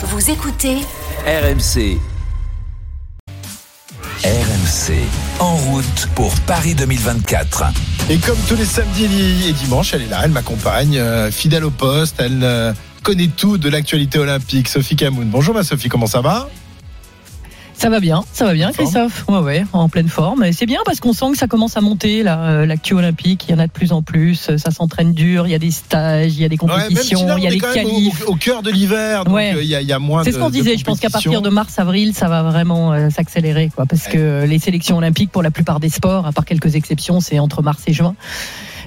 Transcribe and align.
Vous 0.00 0.30
écoutez 0.30 0.76
RMC. 1.26 1.98
RMC, 4.22 4.92
en 5.40 5.56
route 5.56 6.08
pour 6.14 6.32
Paris 6.42 6.76
2024. 6.76 7.64
Et 8.08 8.18
comme 8.18 8.38
tous 8.48 8.54
les 8.54 8.64
samedis 8.64 9.48
et 9.48 9.52
dimanches, 9.52 9.94
elle 9.94 10.02
est 10.02 10.06
là, 10.06 10.20
elle 10.22 10.30
m'accompagne, 10.30 10.98
euh, 10.98 11.32
fidèle 11.32 11.64
au 11.64 11.70
poste, 11.70 12.14
elle 12.20 12.44
euh, 12.44 12.72
connaît 13.02 13.26
tout 13.26 13.58
de 13.58 13.68
l'actualité 13.68 14.20
olympique. 14.20 14.68
Sophie 14.68 14.94
Camoun. 14.94 15.30
Bonjour 15.30 15.52
ma 15.52 15.64
Sophie, 15.64 15.88
comment 15.88 16.06
ça 16.06 16.20
va? 16.20 16.48
Ça 17.78 17.90
va 17.90 18.00
bien, 18.00 18.24
ça 18.32 18.44
va 18.44 18.54
bien, 18.54 18.72
Christophe. 18.72 19.24
Ouais, 19.28 19.38
ouais, 19.38 19.64
en 19.72 19.88
pleine 19.88 20.08
forme. 20.08 20.42
Et 20.42 20.52
c'est 20.52 20.66
bien 20.66 20.80
parce 20.84 20.98
qu'on 20.98 21.12
sent 21.12 21.30
que 21.32 21.38
ça 21.38 21.46
commence 21.46 21.76
à 21.76 21.80
monter, 21.80 22.24
là, 22.24 22.40
euh, 22.40 22.66
l'actu 22.66 22.94
olympique. 22.94 23.46
Il 23.48 23.52
y 23.52 23.54
en 23.54 23.60
a 23.60 23.68
de 23.68 23.72
plus 23.72 23.92
en 23.92 24.02
plus. 24.02 24.56
Ça 24.56 24.72
s'entraîne 24.72 25.12
dur. 25.12 25.46
Il 25.46 25.50
y 25.50 25.54
a 25.54 25.60
des 25.60 25.70
stages, 25.70 26.34
il 26.34 26.42
y 26.42 26.44
a 26.44 26.48
des 26.48 26.56
compétitions, 26.56 27.36
il 27.36 27.44
y 27.44 27.46
a 27.46 27.50
des 27.50 27.60
qualifs. 27.60 28.26
Au, 28.26 28.32
au, 28.32 28.34
cœur 28.34 28.62
de 28.62 28.70
l'hiver, 28.70 29.24
donc 29.24 29.36
ouais. 29.36 29.54
il, 29.60 29.68
y 29.68 29.76
a, 29.76 29.80
il, 29.80 29.86
y 29.86 29.92
a, 29.92 30.00
moins 30.00 30.24
C'est 30.24 30.32
ce 30.32 30.38
qu'on 30.38 30.50
disait. 30.50 30.76
Je 30.76 30.84
pense 30.84 30.98
qu'à 30.98 31.08
partir 31.08 31.40
de 31.40 31.50
mars-avril, 31.50 32.14
ça 32.14 32.28
va 32.28 32.42
vraiment 32.42 32.92
euh, 32.92 33.10
s'accélérer, 33.10 33.70
quoi. 33.72 33.86
Parce 33.86 34.06
ouais. 34.06 34.12
que 34.12 34.44
les 34.44 34.58
sélections 34.58 34.96
olympiques, 34.96 35.30
pour 35.30 35.44
la 35.44 35.52
plupart 35.52 35.78
des 35.78 35.88
sports, 35.88 36.26
à 36.26 36.32
part 36.32 36.44
quelques 36.44 36.74
exceptions, 36.74 37.20
c'est 37.20 37.38
entre 37.38 37.62
mars 37.62 37.82
et 37.86 37.92
juin. 37.92 38.16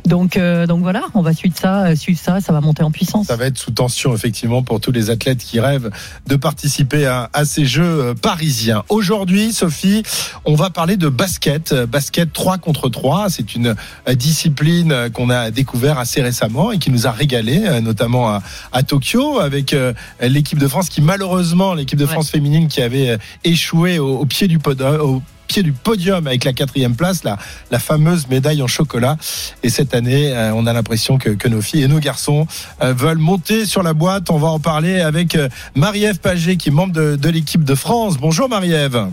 Donc, 0.05 0.37
euh, 0.37 0.65
donc 0.65 0.81
voilà, 0.81 1.03
on 1.13 1.21
va 1.21 1.33
suivre 1.33 1.55
ça, 1.57 1.85
euh, 1.85 1.95
suivre 1.95 2.19
ça, 2.19 2.41
ça 2.41 2.51
va 2.53 2.61
monter 2.61 2.83
en 2.83 2.91
puissance. 2.91 3.27
Ça 3.27 3.35
va 3.35 3.45
être 3.45 3.57
sous 3.57 3.71
tension 3.71 4.13
effectivement 4.13 4.63
pour 4.63 4.79
tous 4.79 4.91
les 4.91 5.09
athlètes 5.09 5.39
qui 5.39 5.59
rêvent 5.59 5.91
de 6.27 6.35
participer 6.35 7.05
à, 7.05 7.29
à 7.33 7.45
ces 7.45 7.65
Jeux 7.65 7.83
euh, 7.83 8.13
parisiens. 8.13 8.83
Aujourd'hui, 8.89 9.53
Sophie, 9.53 10.03
on 10.45 10.55
va 10.55 10.69
parler 10.69 10.97
de 10.97 11.09
basket, 11.09 11.73
basket 11.73 12.33
3 12.33 12.57
contre 12.57 12.89
3. 12.89 13.29
C'est 13.29 13.55
une 13.55 13.75
discipline 14.15 15.09
qu'on 15.13 15.29
a 15.29 15.51
découvert 15.51 15.99
assez 15.99 16.21
récemment 16.21 16.71
et 16.71 16.79
qui 16.79 16.91
nous 16.91 17.07
a 17.07 17.11
régalé, 17.11 17.81
notamment 17.81 18.29
à, 18.29 18.41
à 18.71 18.83
Tokyo, 18.83 19.39
avec 19.39 19.75
l'équipe 20.21 20.59
de 20.59 20.67
France 20.67 20.89
qui 20.89 21.01
malheureusement, 21.01 21.73
l'équipe 21.73 21.99
de 21.99 22.05
France 22.05 22.25
ouais. 22.25 22.39
féminine 22.39 22.67
qui 22.67 22.81
avait 22.81 23.17
échoué 23.43 23.99
au, 23.99 24.19
au 24.19 24.25
pied 24.25 24.47
du 24.47 24.59
podium 24.59 25.21
du 25.59 25.73
podium 25.73 26.25
avec 26.25 26.45
la 26.45 26.53
quatrième 26.53 26.95
place, 26.95 27.23
la, 27.23 27.37
fameuse 27.79 28.27
médaille 28.29 28.61
en 28.61 28.67
chocolat. 28.67 29.17
Et 29.63 29.69
cette 29.69 29.93
année, 29.93 30.33
euh, 30.33 30.53
on 30.53 30.65
a 30.65 30.73
l'impression 30.73 31.17
que, 31.17 31.31
que, 31.31 31.47
nos 31.47 31.61
filles 31.61 31.83
et 31.83 31.87
nos 31.87 31.99
garçons 31.99 32.47
euh, 32.81 32.93
veulent 32.93 33.17
monter 33.17 33.65
sur 33.65 33.83
la 33.83 33.93
boîte. 33.93 34.29
On 34.29 34.37
va 34.37 34.47
en 34.47 34.59
parler 34.59 35.01
avec 35.01 35.35
euh, 35.35 35.49
Marie-Ève 35.75 36.19
Paget, 36.19 36.55
qui 36.55 36.69
est 36.69 36.71
membre 36.71 36.93
de, 36.93 37.15
de 37.17 37.29
l'équipe 37.29 37.63
de 37.63 37.75
France. 37.75 38.17
Bonjour 38.17 38.47
Marie-Ève. 38.47 39.07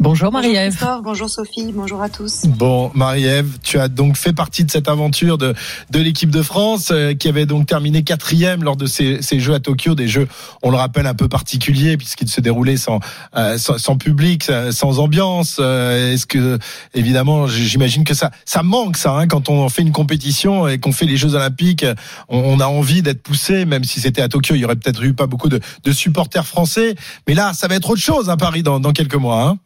Bonjour 0.00 0.32
Marie-Ève. 0.32 0.78
Bonjour, 0.80 1.02
bonjour 1.02 1.28
Sophie, 1.28 1.72
bonjour 1.74 2.00
à 2.00 2.08
tous. 2.08 2.46
Bon, 2.46 2.90
Marie-Ève, 2.94 3.58
tu 3.62 3.78
as 3.78 3.88
donc 3.88 4.16
fait 4.16 4.32
partie 4.32 4.64
de 4.64 4.70
cette 4.70 4.88
aventure 4.88 5.36
de, 5.36 5.54
de 5.90 5.98
l'équipe 5.98 6.30
de 6.30 6.40
France 6.40 6.88
euh, 6.90 7.12
qui 7.12 7.28
avait 7.28 7.44
donc 7.44 7.66
terminé 7.66 8.02
quatrième 8.02 8.64
lors 8.64 8.76
de 8.76 8.86
ces, 8.86 9.20
ces, 9.20 9.40
Jeux 9.40 9.52
à 9.52 9.60
Tokyo, 9.60 9.94
des 9.94 10.08
Jeux, 10.08 10.26
on 10.62 10.70
le 10.70 10.78
rappelle, 10.78 11.06
un 11.06 11.12
peu 11.12 11.28
particuliers 11.28 11.98
puisqu'ils 11.98 12.30
se 12.30 12.40
déroulaient 12.40 12.78
sans, 12.78 13.00
euh, 13.36 13.58
sans, 13.58 13.76
sans, 13.76 13.98
public, 13.98 14.50
sans 14.70 15.00
ambiance. 15.00 15.58
Euh, 15.60 16.14
Est-ce 16.14 16.24
que, 16.24 16.58
évidemment, 16.94 17.46
j'imagine 17.46 18.04
que 18.04 18.14
ça, 18.14 18.30
ça 18.46 18.62
manque 18.62 18.96
ça 18.96 19.12
hein, 19.12 19.26
quand 19.26 19.50
on 19.50 19.68
fait 19.68 19.82
une 19.82 19.92
compétition 19.92 20.66
et 20.66 20.78
qu'on 20.78 20.92
fait 20.92 21.04
les 21.04 21.18
Jeux 21.18 21.34
Olympiques, 21.34 21.84
on, 22.30 22.38
on 22.38 22.60
a 22.60 22.66
envie 22.66 23.02
d'être 23.02 23.22
poussé, 23.22 23.66
même 23.66 23.84
si 23.84 24.00
c'était 24.00 24.22
à 24.22 24.30
Tokyo, 24.30 24.54
il 24.54 24.60
y 24.60 24.64
aurait 24.64 24.76
peut-être 24.76 25.02
eu 25.02 25.12
pas 25.12 25.26
beaucoup 25.26 25.50
de, 25.50 25.60
de, 25.84 25.92
supporters 25.92 26.46
français. 26.46 26.94
Mais 27.28 27.34
là, 27.34 27.52
ça 27.52 27.68
va 27.68 27.74
être 27.74 27.90
autre 27.90 28.00
chose 28.00 28.30
à 28.30 28.38
Paris 28.38 28.62
dans, 28.62 28.80
dans 28.80 28.92
quelques 28.92 29.14
mois. 29.14 29.42
Hein. 29.42 29.58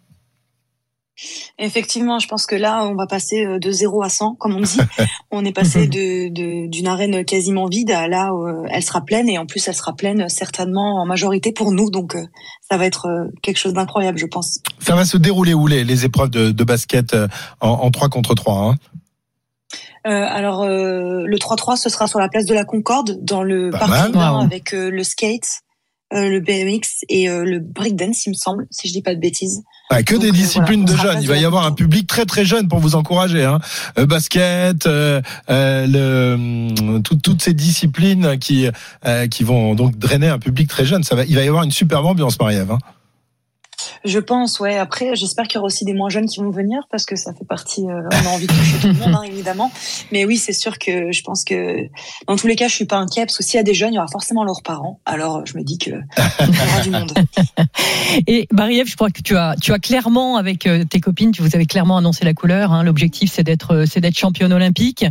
Effectivement, 1.58 2.18
je 2.18 2.26
pense 2.26 2.46
que 2.46 2.56
là, 2.56 2.84
on 2.84 2.94
va 2.94 3.06
passer 3.06 3.46
de 3.58 3.70
0 3.70 4.02
à 4.02 4.08
100, 4.08 4.34
comme 4.34 4.56
on 4.56 4.60
dit. 4.60 4.80
on 5.30 5.44
est 5.44 5.52
passé 5.52 5.86
de, 5.86 6.28
de, 6.32 6.68
d'une 6.68 6.86
arène 6.86 7.24
quasiment 7.24 7.66
vide 7.66 7.90
à 7.90 8.08
là 8.08 8.34
où 8.34 8.66
elle 8.68 8.82
sera 8.82 9.00
pleine 9.02 9.28
et 9.28 9.38
en 9.38 9.46
plus 9.46 9.66
elle 9.68 9.74
sera 9.74 9.94
pleine 9.94 10.28
certainement 10.28 11.00
en 11.00 11.06
majorité 11.06 11.52
pour 11.52 11.72
nous. 11.72 11.90
Donc 11.90 12.16
ça 12.68 12.76
va 12.76 12.86
être 12.86 13.30
quelque 13.42 13.58
chose 13.58 13.74
d'incroyable, 13.74 14.18
je 14.18 14.26
pense. 14.26 14.58
Ça 14.80 14.96
va 14.96 15.04
se 15.04 15.16
dérouler 15.16 15.54
où 15.54 15.66
les, 15.66 15.84
les 15.84 16.04
épreuves 16.04 16.30
de, 16.30 16.50
de 16.50 16.64
basket 16.64 17.14
en, 17.60 17.68
en 17.68 17.90
3 17.90 18.08
contre 18.08 18.34
3 18.34 18.54
hein? 18.54 18.74
Euh, 20.06 20.10
alors 20.10 20.62
euh, 20.62 21.24
le 21.24 21.36
3-3 21.38 21.76
ce 21.76 21.88
sera 21.88 22.06
sur 22.06 22.18
la 22.18 22.28
place 22.28 22.44
de 22.44 22.52
la 22.52 22.66
Concorde 22.66 23.24
dans 23.24 23.42
le 23.42 23.70
Pas 23.70 23.78
parking 23.78 24.14
mal, 24.14 24.34
wow. 24.34 24.40
avec 24.42 24.74
euh, 24.74 24.90
le 24.90 25.02
skate, 25.02 25.62
le 26.12 26.40
BMX 26.40 27.04
et 27.08 27.26
le 27.26 27.58
breakdance 27.58 28.26
il 28.26 28.30
me 28.30 28.34
semble 28.34 28.68
si 28.70 28.86
je 28.86 28.92
dis 28.92 29.02
pas 29.02 29.14
de 29.14 29.20
bêtises. 29.20 29.64
Ah, 29.90 30.02
que 30.02 30.16
des 30.16 30.32
disciplines 30.32 30.86
voilà, 30.86 31.02
de 31.02 31.12
jeunes. 31.12 31.22
Il 31.22 31.28
va 31.28 31.36
y 31.36 31.44
avoir 31.44 31.66
un 31.66 31.72
public 31.72 32.06
très 32.06 32.24
très 32.24 32.44
jeune 32.44 32.68
pour 32.68 32.78
vous 32.78 32.94
encourager. 32.94 33.44
Hein. 33.44 33.60
Euh, 33.98 34.06
basket, 34.06 34.86
euh, 34.86 35.20
euh, 35.50 35.86
le, 35.86 37.00
tout, 37.00 37.16
toutes 37.16 37.42
ces 37.42 37.52
disciplines 37.52 38.38
qui 38.38 38.68
qui 39.30 39.44
vont 39.44 39.74
donc 39.74 39.96
drainer 39.98 40.28
un 40.28 40.38
public 40.38 40.68
très 40.68 40.84
jeune. 40.84 41.04
Ça 41.04 41.14
va, 41.14 41.24
il 41.24 41.34
va 41.36 41.44
y 41.44 41.48
avoir 41.48 41.64
une 41.64 41.70
superbe 41.70 42.06
ambiance, 42.06 42.38
Marie-Ève. 42.40 42.72
Hein. 42.72 42.78
Je 44.04 44.18
pense, 44.18 44.60
ouais. 44.60 44.76
Après, 44.76 45.14
j'espère 45.16 45.46
qu'il 45.46 45.56
y 45.56 45.58
aura 45.58 45.66
aussi 45.66 45.84
des 45.84 45.94
moins 45.94 46.08
jeunes 46.08 46.26
qui 46.26 46.40
vont 46.40 46.50
venir 46.50 46.82
parce 46.90 47.04
que 47.04 47.16
ça 47.16 47.32
fait 47.32 47.44
partie. 47.44 47.82
Euh, 47.88 48.02
on 48.12 48.26
a 48.26 48.30
envie 48.30 48.46
de 48.46 48.52
toucher 48.52 48.78
tout 48.80 48.86
le 48.88 48.94
monde, 48.94 49.14
hein, 49.14 49.22
évidemment. 49.26 49.70
Mais 50.12 50.24
oui, 50.24 50.36
c'est 50.36 50.52
sûr 50.52 50.78
que 50.78 51.12
je 51.12 51.22
pense 51.22 51.44
que 51.44 51.88
dans 52.26 52.36
tous 52.36 52.46
les 52.46 52.56
cas, 52.56 52.68
je 52.68 52.74
suis 52.74 52.84
pas 52.84 52.96
inquiet 52.96 53.26
parce 53.26 53.36
que 53.36 53.42
s'il 53.42 53.56
y 53.56 53.60
a 53.60 53.64
des 53.64 53.74
jeunes, 53.74 53.92
il 53.92 53.96
y 53.96 53.98
aura 53.98 54.08
forcément 54.08 54.44
leurs 54.44 54.62
parents. 54.62 55.00
Alors, 55.04 55.44
je 55.46 55.56
me 55.56 55.62
dis 55.62 55.78
que 55.78 55.90
il 55.90 56.78
y 56.78 56.82
du 56.82 56.90
monde. 56.90 57.12
Et 58.26 58.46
Marie-Ève, 58.52 58.88
je 58.88 58.96
crois 58.96 59.10
que 59.10 59.22
tu 59.22 59.36
as, 59.36 59.56
tu 59.60 59.72
as 59.72 59.78
clairement 59.78 60.36
avec 60.36 60.66
euh, 60.66 60.84
tes 60.84 61.00
copines, 61.00 61.32
tu 61.32 61.42
vous 61.42 61.54
avez 61.54 61.66
clairement 61.66 61.96
annoncé 61.96 62.24
la 62.24 62.34
couleur. 62.34 62.72
Hein. 62.72 62.82
L'objectif, 62.82 63.32
c'est 63.32 63.42
d'être, 63.42 63.84
c'est 63.86 64.00
d'être 64.00 64.18
championne 64.18 64.52
olympique. 64.52 65.04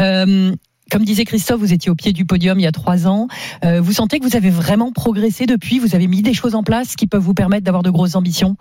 Euh, 0.00 0.54
comme 0.90 1.04
disait 1.04 1.24
Christophe, 1.24 1.60
vous 1.60 1.72
étiez 1.72 1.90
au 1.90 1.94
pied 1.94 2.12
du 2.12 2.24
podium 2.24 2.58
il 2.58 2.62
y 2.62 2.66
a 2.66 2.72
trois 2.72 3.06
ans. 3.06 3.28
Euh, 3.64 3.80
vous 3.80 3.92
sentez 3.92 4.18
que 4.18 4.24
vous 4.24 4.36
avez 4.36 4.50
vraiment 4.50 4.92
progressé 4.92 5.46
depuis? 5.46 5.78
Vous 5.78 5.94
avez 5.94 6.06
mis 6.06 6.22
des 6.22 6.34
choses 6.34 6.54
en 6.54 6.62
place 6.62 6.96
qui 6.96 7.06
peuvent 7.06 7.22
vous 7.22 7.34
permettre 7.34 7.64
d'avoir 7.64 7.82
de 7.82 7.90
grosses 7.90 8.14
ambitions? 8.14 8.56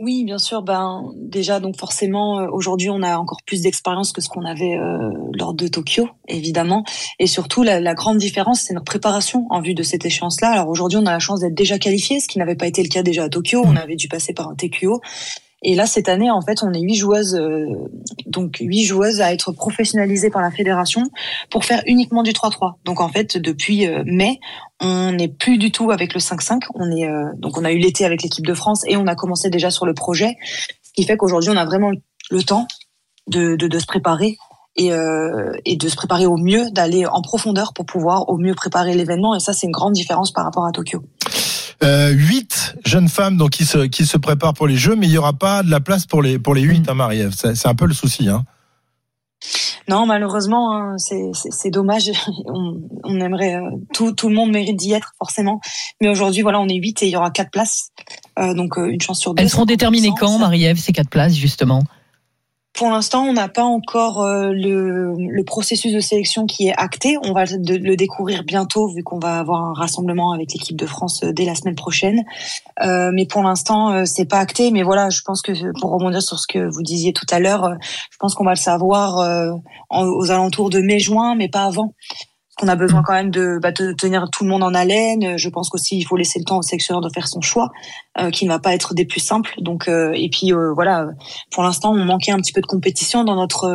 Oui, 0.00 0.22
bien 0.22 0.38
sûr. 0.38 0.62
Ben 0.62 1.10
déjà, 1.16 1.58
donc 1.58 1.76
forcément, 1.76 2.38
euh, 2.38 2.46
aujourd'hui, 2.52 2.88
on 2.88 3.02
a 3.02 3.18
encore 3.18 3.40
plus 3.44 3.62
d'expérience 3.62 4.12
que 4.12 4.20
ce 4.20 4.28
qu'on 4.28 4.44
avait 4.44 4.76
euh, 4.76 5.10
lors 5.32 5.54
de 5.54 5.66
Tokyo, 5.66 6.08
évidemment. 6.28 6.84
Et 7.18 7.26
surtout, 7.26 7.64
la, 7.64 7.80
la 7.80 7.94
grande 7.94 8.18
différence, 8.18 8.60
c'est 8.60 8.74
notre 8.74 8.84
préparation 8.84 9.46
en 9.50 9.60
vue 9.60 9.74
de 9.74 9.82
cette 9.82 10.06
échéance-là. 10.06 10.50
Alors 10.50 10.68
aujourd'hui, 10.68 10.98
on 10.98 11.06
a 11.06 11.10
la 11.10 11.18
chance 11.18 11.40
d'être 11.40 11.54
déjà 11.54 11.80
qualifié, 11.80 12.20
ce 12.20 12.28
qui 12.28 12.38
n'avait 12.38 12.54
pas 12.54 12.68
été 12.68 12.80
le 12.82 12.88
cas 12.88 13.02
déjà 13.02 13.24
à 13.24 13.28
Tokyo. 13.28 13.60
On 13.64 13.74
avait 13.74 13.96
dû 13.96 14.06
passer 14.06 14.32
par 14.32 14.48
un 14.48 14.54
TQO. 14.54 15.00
Et 15.62 15.74
là, 15.74 15.86
cette 15.86 16.08
année, 16.08 16.30
en 16.30 16.40
fait, 16.40 16.62
on 16.62 16.72
est 16.72 16.80
huit 16.80 16.94
joueuses, 16.94 17.34
euh, 17.34 17.66
donc 18.26 18.58
huit 18.60 18.84
joueuses 18.84 19.20
à 19.20 19.32
être 19.32 19.50
professionnalisées 19.52 20.30
par 20.30 20.40
la 20.40 20.50
fédération 20.50 21.02
pour 21.50 21.64
faire 21.64 21.82
uniquement 21.86 22.22
du 22.22 22.30
3-3. 22.30 22.74
Donc 22.84 23.00
en 23.00 23.08
fait, 23.08 23.36
depuis 23.36 23.86
euh, 23.86 24.04
mai, 24.06 24.38
on 24.80 25.12
n'est 25.12 25.28
plus 25.28 25.58
du 25.58 25.72
tout 25.72 25.90
avec 25.90 26.14
le 26.14 26.20
5-5. 26.20 26.60
On 26.74 26.90
est 26.90 27.08
euh, 27.08 27.30
donc 27.36 27.58
on 27.58 27.64
a 27.64 27.72
eu 27.72 27.78
l'été 27.78 28.04
avec 28.04 28.22
l'équipe 28.22 28.46
de 28.46 28.54
France 28.54 28.82
et 28.86 28.96
on 28.96 29.06
a 29.08 29.16
commencé 29.16 29.50
déjà 29.50 29.70
sur 29.70 29.84
le 29.84 29.94
projet, 29.94 30.36
ce 30.82 30.92
qui 30.92 31.04
fait 31.04 31.16
qu'aujourd'hui, 31.16 31.50
on 31.50 31.56
a 31.56 31.64
vraiment 31.64 31.90
le 32.30 32.42
temps 32.42 32.68
de, 33.26 33.56
de, 33.56 33.66
de 33.66 33.78
se 33.78 33.86
préparer 33.86 34.36
et, 34.76 34.92
euh, 34.92 35.52
et, 35.64 35.76
de 35.76 35.88
se 35.88 35.96
préparer 35.96 36.26
au 36.26 36.36
mieux, 36.36 36.70
d'aller 36.70 37.04
en 37.06 37.20
profondeur 37.20 37.72
pour 37.74 37.84
pouvoir 37.84 38.28
au 38.28 38.38
mieux 38.38 38.54
préparer 38.54 38.94
l'événement. 38.94 39.34
Et 39.34 39.40
ça, 39.40 39.52
c'est 39.52 39.66
une 39.66 39.72
grande 39.72 39.92
différence 39.92 40.30
par 40.30 40.44
rapport 40.44 40.64
à 40.64 40.72
Tokyo. 40.72 41.02
Euh, 41.84 42.10
8 42.10 42.76
jeunes 42.84 43.08
femmes 43.08 43.36
donc 43.36 43.50
qui 43.50 43.64
se 43.64 43.86
qui 43.86 44.04
se 44.04 44.18
préparent 44.18 44.54
pour 44.54 44.66
les 44.66 44.76
Jeux, 44.76 44.96
mais 44.96 45.06
il 45.06 45.12
y 45.12 45.18
aura 45.18 45.32
pas 45.32 45.62
de 45.62 45.70
la 45.70 45.80
place 45.80 46.06
pour 46.06 46.22
les 46.22 46.38
pour 46.38 46.54
les 46.54 46.62
8 46.62 46.80
mmh. 46.80 46.90
hein, 46.90 46.94
Marie-Ève. 46.94 47.32
C'est 47.32 47.66
un 47.68 47.74
peu 47.74 47.86
le 47.86 47.94
souci. 47.94 48.28
Hein. 48.28 48.44
Non, 49.88 50.04
malheureusement, 50.04 50.76
hein, 50.76 50.96
c'est 50.98 51.70
dommage. 51.70 52.10
On, 52.46 52.80
on 53.04 53.20
aimerait 53.20 53.56
euh, 53.56 53.70
tout, 53.94 54.12
tout 54.12 54.28
le 54.28 54.34
monde 54.34 54.50
mérite 54.50 54.76
d'y 54.76 54.92
être 54.92 55.12
forcément, 55.18 55.60
mais 56.00 56.08
aujourd'hui, 56.08 56.42
voilà, 56.42 56.60
on 56.60 56.68
est 56.68 56.74
8 56.74 57.02
et 57.02 57.06
il 57.06 57.12
y 57.12 57.16
aura 57.16 57.30
quatre 57.30 57.50
places, 57.50 57.90
euh, 58.38 58.52
donc 58.54 58.76
euh, 58.78 58.90
une 58.90 59.00
chance 59.00 59.20
sur 59.20 59.34
deux. 59.34 59.42
Elles 59.42 59.48
seront 59.48 59.64
déterminées 59.64 60.12
quand, 60.18 60.38
Marie-Ève, 60.38 60.78
ces 60.78 60.92
quatre 60.92 61.08
places 61.08 61.34
justement? 61.34 61.82
Pour 62.74 62.90
l'instant, 62.90 63.24
on 63.24 63.32
n'a 63.32 63.48
pas 63.48 63.64
encore 63.64 64.22
euh, 64.22 64.52
le, 64.52 65.14
le, 65.16 65.44
processus 65.44 65.92
de 65.92 65.98
sélection 65.98 66.46
qui 66.46 66.68
est 66.68 66.74
acté. 66.76 67.16
On 67.24 67.32
va 67.32 67.44
le 67.44 67.96
découvrir 67.96 68.44
bientôt 68.44 68.88
vu 68.88 69.02
qu'on 69.02 69.18
va 69.18 69.38
avoir 69.38 69.64
un 69.64 69.72
rassemblement 69.72 70.32
avec 70.32 70.52
l'équipe 70.52 70.76
de 70.76 70.86
France 70.86 71.24
euh, 71.24 71.32
dès 71.32 71.44
la 71.44 71.56
semaine 71.56 71.74
prochaine. 71.74 72.22
Euh, 72.84 73.10
mais 73.12 73.26
pour 73.26 73.42
l'instant, 73.42 73.90
euh, 73.90 74.04
c'est 74.04 74.26
pas 74.26 74.38
acté. 74.38 74.70
Mais 74.70 74.84
voilà, 74.84 75.10
je 75.10 75.22
pense 75.22 75.42
que 75.42 75.52
pour 75.80 75.90
rebondir 75.90 76.22
sur 76.22 76.38
ce 76.38 76.46
que 76.46 76.70
vous 76.70 76.82
disiez 76.82 77.12
tout 77.12 77.26
à 77.30 77.40
l'heure, 77.40 77.76
je 77.82 78.16
pense 78.20 78.34
qu'on 78.34 78.44
va 78.44 78.52
le 78.52 78.56
savoir 78.56 79.50
en, 79.90 80.06
aux 80.06 80.30
alentours 80.30 80.70
de 80.70 80.80
mai-juin, 80.80 81.34
mais 81.34 81.48
pas 81.48 81.64
avant 81.64 81.94
qu'on 82.58 82.68
a 82.68 82.76
besoin 82.76 83.02
quand 83.02 83.12
même 83.12 83.30
de, 83.30 83.58
bah, 83.62 83.72
de, 83.72 83.92
tenir 83.92 84.28
tout 84.30 84.44
le 84.44 84.50
monde 84.50 84.62
en 84.62 84.74
haleine. 84.74 85.38
Je 85.38 85.48
pense 85.48 85.70
qu'aussi 85.70 85.96
il 85.98 86.04
faut 86.04 86.16
laisser 86.16 86.38
le 86.38 86.44
temps 86.44 86.58
au 86.58 86.62
sélectionneur 86.62 87.00
de 87.00 87.08
faire 87.08 87.28
son 87.28 87.40
choix, 87.40 87.70
euh, 88.18 88.30
qui 88.30 88.44
ne 88.44 88.50
va 88.50 88.58
pas 88.58 88.74
être 88.74 88.94
des 88.94 89.04
plus 89.04 89.20
simples. 89.20 89.54
Donc 89.58 89.88
euh, 89.88 90.12
et 90.14 90.28
puis 90.28 90.52
euh, 90.52 90.72
voilà, 90.74 91.06
pour 91.50 91.62
l'instant 91.62 91.92
on 91.92 92.04
manquait 92.04 92.32
un 92.32 92.38
petit 92.38 92.52
peu 92.52 92.60
de 92.60 92.66
compétition 92.66 93.24
dans 93.24 93.36
notre 93.36 93.68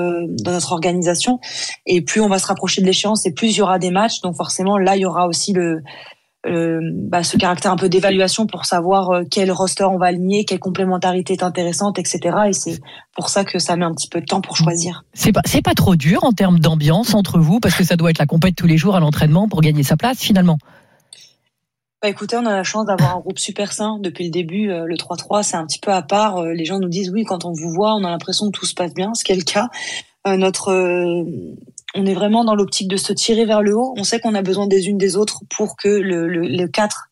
dans 0.43 0.51
notre 0.51 0.73
organisation. 0.73 1.39
Et 1.85 2.01
plus 2.01 2.21
on 2.21 2.27
va 2.27 2.39
se 2.39 2.47
rapprocher 2.47 2.81
de 2.81 2.85
l'échéance, 2.85 3.25
et 3.25 3.33
plus 3.33 3.55
il 3.55 3.57
y 3.57 3.61
aura 3.61 3.79
des 3.79 3.91
matchs. 3.91 4.21
Donc 4.21 4.35
forcément 4.35 4.77
là 4.77 4.95
il 4.95 5.01
y 5.01 5.05
aura 5.05 5.27
aussi 5.27 5.53
le 5.53 5.81
euh, 6.45 6.81
bah, 6.93 7.23
ce 7.23 7.37
caractère 7.37 7.71
un 7.71 7.77
peu 7.77 7.87
d'évaluation 7.87 8.47
pour 8.47 8.65
savoir 8.65 9.11
euh, 9.11 9.23
quel 9.29 9.51
roster 9.51 9.85
on 9.85 9.97
va 9.97 10.07
aligner, 10.07 10.43
quelle 10.43 10.59
complémentarité 10.59 11.33
est 11.33 11.43
intéressante, 11.43 11.99
etc. 11.99 12.19
Et 12.47 12.53
c'est 12.53 12.81
pour 13.15 13.29
ça 13.29 13.45
que 13.45 13.59
ça 13.59 13.75
met 13.77 13.85
un 13.85 13.93
petit 13.93 14.09
peu 14.09 14.19
de 14.19 14.25
temps 14.25 14.41
pour 14.41 14.57
choisir. 14.57 15.05
C'est 15.13 15.31
pas 15.31 15.41
c'est 15.45 15.61
pas 15.61 15.73
trop 15.73 15.95
dur 15.95 16.23
en 16.23 16.33
termes 16.33 16.59
d'ambiance 16.59 17.13
entre 17.13 17.39
vous 17.39 17.59
parce 17.59 17.75
que 17.75 17.83
ça 17.83 17.95
doit 17.95 18.09
être 18.09 18.19
la 18.19 18.25
compète 18.25 18.55
tous 18.55 18.67
les 18.67 18.77
jours 18.77 18.95
à 18.95 18.99
l'entraînement 18.99 19.47
pour 19.47 19.61
gagner 19.61 19.83
sa 19.83 19.95
place 19.95 20.19
finalement? 20.19 20.57
Bah 22.01 22.09
écoutez, 22.09 22.35
on 22.35 22.45
a 22.45 22.51
la 22.51 22.63
chance 22.63 22.85
d'avoir 22.85 23.15
un 23.15 23.19
groupe 23.21 23.39
super 23.39 23.71
sain 23.71 23.97
depuis 24.01 24.25
le 24.25 24.31
début. 24.31 24.69
Euh, 24.69 24.83
le 24.85 24.95
3-3, 24.95 25.43
c'est 25.43 25.55
un 25.55 25.65
petit 25.65 25.79
peu 25.79 25.91
à 25.91 26.01
part. 26.01 26.43
Les 26.43 26.65
gens 26.65 26.79
nous 26.79 26.89
disent 26.89 27.09
oui, 27.09 27.23
quand 27.23 27.45
on 27.45 27.53
vous 27.53 27.69
voit, 27.69 27.95
on 27.95 28.03
a 28.03 28.09
l'impression 28.09 28.47
que 28.47 28.51
tout 28.51 28.65
se 28.65 28.73
passe 28.73 28.93
bien, 28.93 29.13
ce 29.13 29.23
qui 29.23 29.31
est 29.31 29.37
le 29.37 29.43
cas. 29.43 29.69
Euh, 30.25 30.37
notre, 30.37 30.71
on 31.95 32.05
est 32.05 32.13
vraiment 32.13 32.43
dans 32.43 32.55
l'optique 32.55 32.87
de 32.87 32.97
se 32.97 33.13
tirer 33.13 33.45
vers 33.45 33.61
le 33.61 33.75
haut. 33.75 33.93
On 33.97 34.03
sait 34.03 34.19
qu'on 34.19 34.35
a 34.35 34.41
besoin 34.41 34.67
des 34.67 34.87
unes 34.87 34.97
des 34.97 35.15
autres 35.15 35.41
pour 35.55 35.75
que 35.77 35.87
le, 35.87 36.27
le, 36.27 36.41
le 36.41 36.67
4 36.67 37.09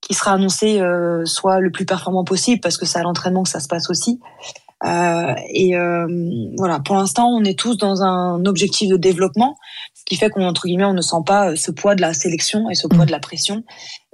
qui 0.00 0.14
sera 0.14 0.32
annoncé 0.32 0.82
soit 1.24 1.60
le 1.60 1.70
plus 1.70 1.86
performant 1.86 2.24
possible, 2.24 2.60
parce 2.60 2.76
que 2.76 2.84
c'est 2.84 2.98
à 2.98 3.02
l'entraînement 3.02 3.42
que 3.42 3.48
ça 3.48 3.60
se 3.60 3.68
passe 3.68 3.88
aussi. 3.88 4.20
Euh, 4.84 5.34
et 5.48 5.76
euh, 5.76 6.06
voilà, 6.58 6.80
pour 6.80 6.96
l'instant, 6.96 7.28
on 7.28 7.42
est 7.44 7.58
tous 7.58 7.78
dans 7.78 8.02
un 8.02 8.44
objectif 8.44 8.90
de 8.90 8.96
développement, 8.96 9.56
ce 9.94 10.04
qui 10.04 10.16
fait 10.16 10.28
qu'on 10.28 10.44
entre 10.44 10.66
guillemets, 10.66 10.84
on 10.84 10.92
ne 10.92 11.00
sent 11.00 11.22
pas 11.24 11.56
ce 11.56 11.70
poids 11.70 11.94
de 11.94 12.02
la 12.02 12.12
sélection 12.12 12.68
et 12.68 12.74
ce 12.74 12.86
poids 12.86 13.04
mm. 13.04 13.06
de 13.06 13.12
la 13.12 13.20
pression. 13.20 13.64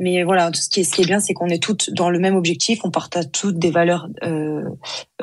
Mais 0.00 0.22
voilà, 0.22 0.50
ce 0.54 0.70
qui 0.70 0.80
est, 0.80 0.84
ce 0.84 0.94
qui 0.94 1.02
est 1.02 1.06
bien, 1.06 1.20
c'est 1.20 1.34
qu'on 1.34 1.48
est 1.48 1.62
toutes 1.62 1.90
dans 1.90 2.08
le 2.08 2.18
même 2.18 2.34
objectif, 2.34 2.80
on 2.84 2.90
partage 2.90 3.26
toutes 3.32 3.58
des 3.58 3.70
valeurs 3.70 4.08
euh, 4.22 4.62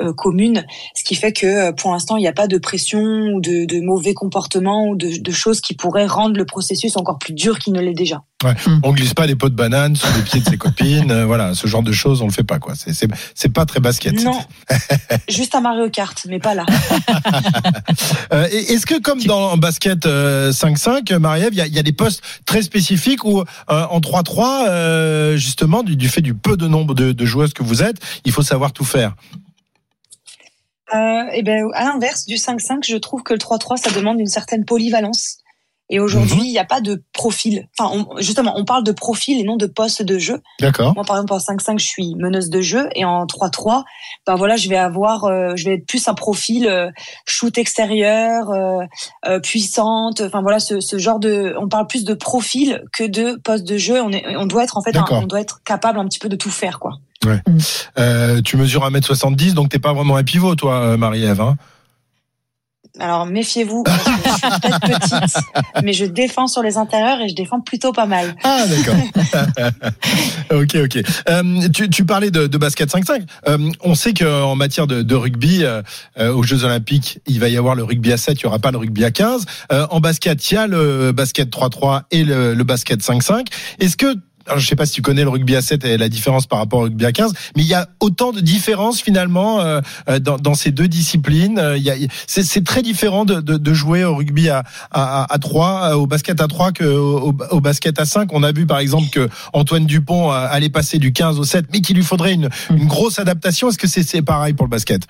euh, 0.00 0.12
communes, 0.12 0.64
ce 0.94 1.02
qui 1.02 1.16
fait 1.16 1.32
que 1.32 1.46
euh, 1.46 1.72
pour 1.72 1.90
l'instant, 1.90 2.16
il 2.16 2.20
n'y 2.20 2.28
a 2.28 2.32
pas 2.32 2.46
de 2.46 2.58
pression 2.58 3.00
ou 3.00 3.40
de, 3.40 3.64
de 3.64 3.80
mauvais 3.80 4.14
comportements 4.14 4.86
ou 4.86 4.94
de, 4.94 5.20
de, 5.20 5.32
choses 5.32 5.60
qui 5.60 5.74
pourraient 5.74 6.06
rendre 6.06 6.36
le 6.36 6.44
processus 6.44 6.96
encore 6.96 7.18
plus 7.18 7.32
dur 7.32 7.58
qu'il 7.58 7.72
ne 7.72 7.80
l'est 7.80 7.94
déjà. 7.94 8.22
Ouais. 8.44 8.52
Mm. 8.52 8.80
On 8.84 8.92
glisse 8.92 9.14
pas 9.14 9.26
des 9.26 9.34
pots 9.34 9.48
de 9.48 9.56
banane 9.56 9.96
sur 9.96 10.08
les 10.14 10.22
pieds 10.22 10.40
de 10.40 10.48
ses 10.48 10.56
copines, 10.58 11.10
euh, 11.10 11.26
voilà, 11.26 11.54
ce 11.54 11.66
genre 11.66 11.82
de 11.82 11.90
choses, 11.90 12.22
on 12.22 12.26
le 12.26 12.32
fait 12.32 12.44
pas 12.44 12.60
quoi. 12.60 12.74
C'est 12.76 13.48
pas 13.48 13.66
très 13.66 13.80
basket. 13.80 14.22
Non, 14.22 14.38
juste 15.28 15.56
à 15.56 15.60
Mario 15.60 15.90
Kart, 15.90 16.16
mais 16.28 16.38
pas 16.38 16.54
là. 16.54 16.64
euh, 18.32 18.46
Est-ce 18.46 18.86
que 18.86 19.00
comme 19.00 19.20
dans 19.22 19.56
basket 19.56 20.06
5-5, 20.06 21.18
Marie-Ève, 21.18 21.52
il 21.52 21.58
y 21.58 21.62
a, 21.62 21.66
y 21.66 21.78
a, 21.80 21.82
des 21.82 21.92
postes 21.92 22.22
très 22.46 22.62
spécifiques 22.62 23.24
où 23.24 23.42
en 23.66 23.98
3-3 23.98 24.67
euh, 24.68 25.36
justement, 25.36 25.82
du, 25.82 26.08
fait 26.08 26.20
du 26.20 26.34
peu 26.34 26.56
de 26.56 26.68
nombre 26.68 26.94
de, 26.94 27.24
joueuses 27.24 27.52
que 27.52 27.62
vous 27.62 27.82
êtes, 27.82 27.96
il 28.24 28.32
faut 28.32 28.42
savoir 28.42 28.72
tout 28.72 28.84
faire 28.84 29.14
euh, 30.94 31.24
et 31.34 31.42
ben, 31.42 31.68
à 31.74 31.84
l'inverse 31.84 32.24
du 32.24 32.36
5-5, 32.36 32.88
je 32.88 32.96
trouve 32.96 33.22
que 33.22 33.34
le 33.34 33.38
3-3, 33.38 33.76
ça 33.76 33.90
demande 33.90 34.18
une 34.20 34.26
certaine 34.26 34.64
polyvalence. 34.64 35.38
Et 35.90 36.00
aujourd'hui, 36.00 36.40
mhm. 36.40 36.44
il 36.44 36.50
n'y 36.50 36.58
a 36.58 36.64
pas 36.64 36.80
de 36.80 37.02
profil. 37.12 37.66
Enfin, 37.78 38.04
justement, 38.18 38.52
on 38.56 38.64
parle 38.64 38.84
de 38.84 38.92
profil 38.92 39.40
et 39.40 39.44
non 39.44 39.56
de 39.56 39.66
poste 39.66 40.02
de 40.02 40.18
jeu. 40.18 40.40
D'accord. 40.60 40.94
Moi, 40.94 41.04
par 41.04 41.16
exemple, 41.16 41.32
en 41.32 41.38
5-5, 41.38 41.78
je 41.78 41.86
suis 41.86 42.14
meneuse 42.16 42.50
de 42.50 42.60
jeu 42.60 42.88
et 42.94 43.04
en 43.04 43.24
3-3, 43.24 43.84
ben 44.26 44.34
voilà, 44.36 44.56
je 44.56 44.68
vais 44.68 44.76
avoir, 44.76 45.24
euh, 45.24 45.52
je 45.56 45.64
vais 45.64 45.74
être 45.74 45.86
plus 45.86 46.06
un 46.08 46.14
profil 46.14 46.66
euh, 46.66 46.90
shoot 47.24 47.56
extérieur, 47.56 48.50
euh, 48.50 49.40
puissante. 49.40 50.20
Enfin 50.20 50.42
voilà, 50.42 50.60
ce, 50.60 50.80
ce, 50.80 50.98
genre 50.98 51.18
de, 51.18 51.54
on 51.58 51.68
parle 51.68 51.86
plus 51.86 52.04
de 52.04 52.14
profil 52.14 52.82
que 52.92 53.04
de 53.04 53.40
poste 53.42 53.66
de 53.66 53.78
jeu. 53.78 54.02
On 54.02 54.12
est, 54.12 54.36
on 54.36 54.46
doit 54.46 54.64
être 54.64 54.76
en 54.76 54.82
fait, 54.82 54.96
on 55.10 55.26
doit 55.26 55.40
être 55.40 55.62
capable 55.64 55.98
un 55.98 56.06
petit 56.06 56.18
peu 56.18 56.28
de 56.28 56.36
tout 56.36 56.50
faire, 56.50 56.78
quoi. 56.78 56.92
Ouais. 57.26 57.42
Mm. 57.48 58.42
tu 58.42 58.56
mesures 58.56 58.88
1m70, 58.88 59.52
donc 59.52 59.70
t'es 59.70 59.80
pas 59.80 59.92
vraiment 59.92 60.16
un 60.16 60.22
pivot, 60.22 60.54
toi, 60.54 60.96
Marie-Ève. 60.96 61.40
Hein 61.40 61.56
alors 62.98 63.26
méfiez-vous, 63.26 63.84
je 63.86 63.92
suis 63.92 64.60
peut-être 64.60 64.80
petite, 64.80 65.36
mais 65.84 65.92
je 65.92 66.04
défends 66.04 66.46
sur 66.46 66.62
les 66.62 66.76
intérieurs 66.76 67.20
et 67.20 67.28
je 67.28 67.34
défends 67.34 67.60
plutôt 67.60 67.92
pas 67.92 68.06
mal. 68.06 68.34
Ah 68.44 68.64
d'accord. 68.66 68.96
ok 70.50 70.76
ok. 70.84 71.02
Euh, 71.28 71.68
tu, 71.72 71.88
tu, 71.90 72.04
parlais 72.04 72.30
de, 72.30 72.46
de 72.46 72.58
basket 72.58 72.92
5-5. 72.92 73.22
Euh, 73.46 73.70
on 73.82 73.94
sait 73.94 74.14
qu'en 74.14 74.56
matière 74.56 74.86
de, 74.86 75.02
de 75.02 75.14
rugby, 75.14 75.64
euh, 75.64 75.82
euh, 76.18 76.32
aux 76.32 76.42
Jeux 76.42 76.64
Olympiques, 76.64 77.20
il 77.26 77.40
va 77.40 77.48
y 77.48 77.56
avoir 77.56 77.74
le 77.74 77.84
rugby 77.84 78.12
à 78.12 78.16
7, 78.16 78.40
il 78.40 78.46
n'y 78.46 78.48
aura 78.48 78.58
pas 78.58 78.70
le 78.70 78.78
rugby 78.78 79.04
à 79.04 79.10
15. 79.10 79.46
Euh, 79.72 79.86
en 79.90 80.00
basket, 80.00 80.50
il 80.50 80.54
y 80.54 80.56
a 80.56 80.66
le 80.66 81.12
basket 81.12 81.50
3-3 81.50 82.02
et 82.10 82.24
le, 82.24 82.54
le 82.54 82.64
basket 82.64 83.00
5-5. 83.00 83.46
Est-ce 83.78 83.96
que 83.96 84.16
je 84.56 84.66
sais 84.66 84.76
pas 84.76 84.86
si 84.86 84.92
tu 84.92 85.02
connais 85.02 85.22
le 85.22 85.28
rugby 85.28 85.56
à 85.56 85.62
7 85.62 85.84
et 85.84 85.96
la 85.96 86.08
différence 86.08 86.46
par 86.46 86.58
rapport 86.58 86.80
au 86.80 86.82
rugby 86.84 87.04
à 87.04 87.12
15, 87.12 87.32
mais 87.56 87.62
il 87.62 87.68
y 87.68 87.74
a 87.74 87.88
autant 88.00 88.32
de 88.32 88.40
différences 88.40 89.00
finalement 89.00 89.60
euh, 89.60 89.80
euh, 90.08 90.18
dans, 90.18 90.38
dans, 90.38 90.54
ces 90.54 90.70
deux 90.70 90.88
disciplines. 90.88 91.58
Euh, 91.58 91.78
c'est, 92.26 92.64
très 92.64 92.82
différent 92.82 93.24
de, 93.24 93.40
de, 93.40 93.56
de, 93.56 93.74
jouer 93.74 94.04
au 94.04 94.16
rugby 94.16 94.48
à, 94.48 94.64
à, 94.90 95.32
à 95.32 95.38
3, 95.38 95.96
au 95.96 96.06
basket 96.06 96.40
à 96.40 96.48
3 96.48 96.72
que 96.72 96.84
au, 96.84 97.36
au, 97.50 97.60
basket 97.60 97.98
à 98.00 98.04
5. 98.04 98.32
On 98.32 98.42
a 98.42 98.52
vu 98.52 98.66
par 98.66 98.78
exemple 98.78 99.08
que 99.10 99.28
Antoine 99.52 99.86
Dupont 99.86 100.30
allait 100.30 100.68
passer 100.68 100.98
du 100.98 101.12
15 101.12 101.38
au 101.38 101.44
7, 101.44 101.66
mais 101.72 101.80
qu'il 101.80 101.96
lui 101.96 102.04
faudrait 102.04 102.34
une, 102.34 102.48
une 102.70 102.86
grosse 102.86 103.18
adaptation. 103.18 103.68
Est-ce 103.68 103.78
que 103.78 103.88
c'est, 103.88 104.02
c'est 104.02 104.22
pareil 104.22 104.54
pour 104.54 104.66
le 104.66 104.70
basket? 104.70 105.02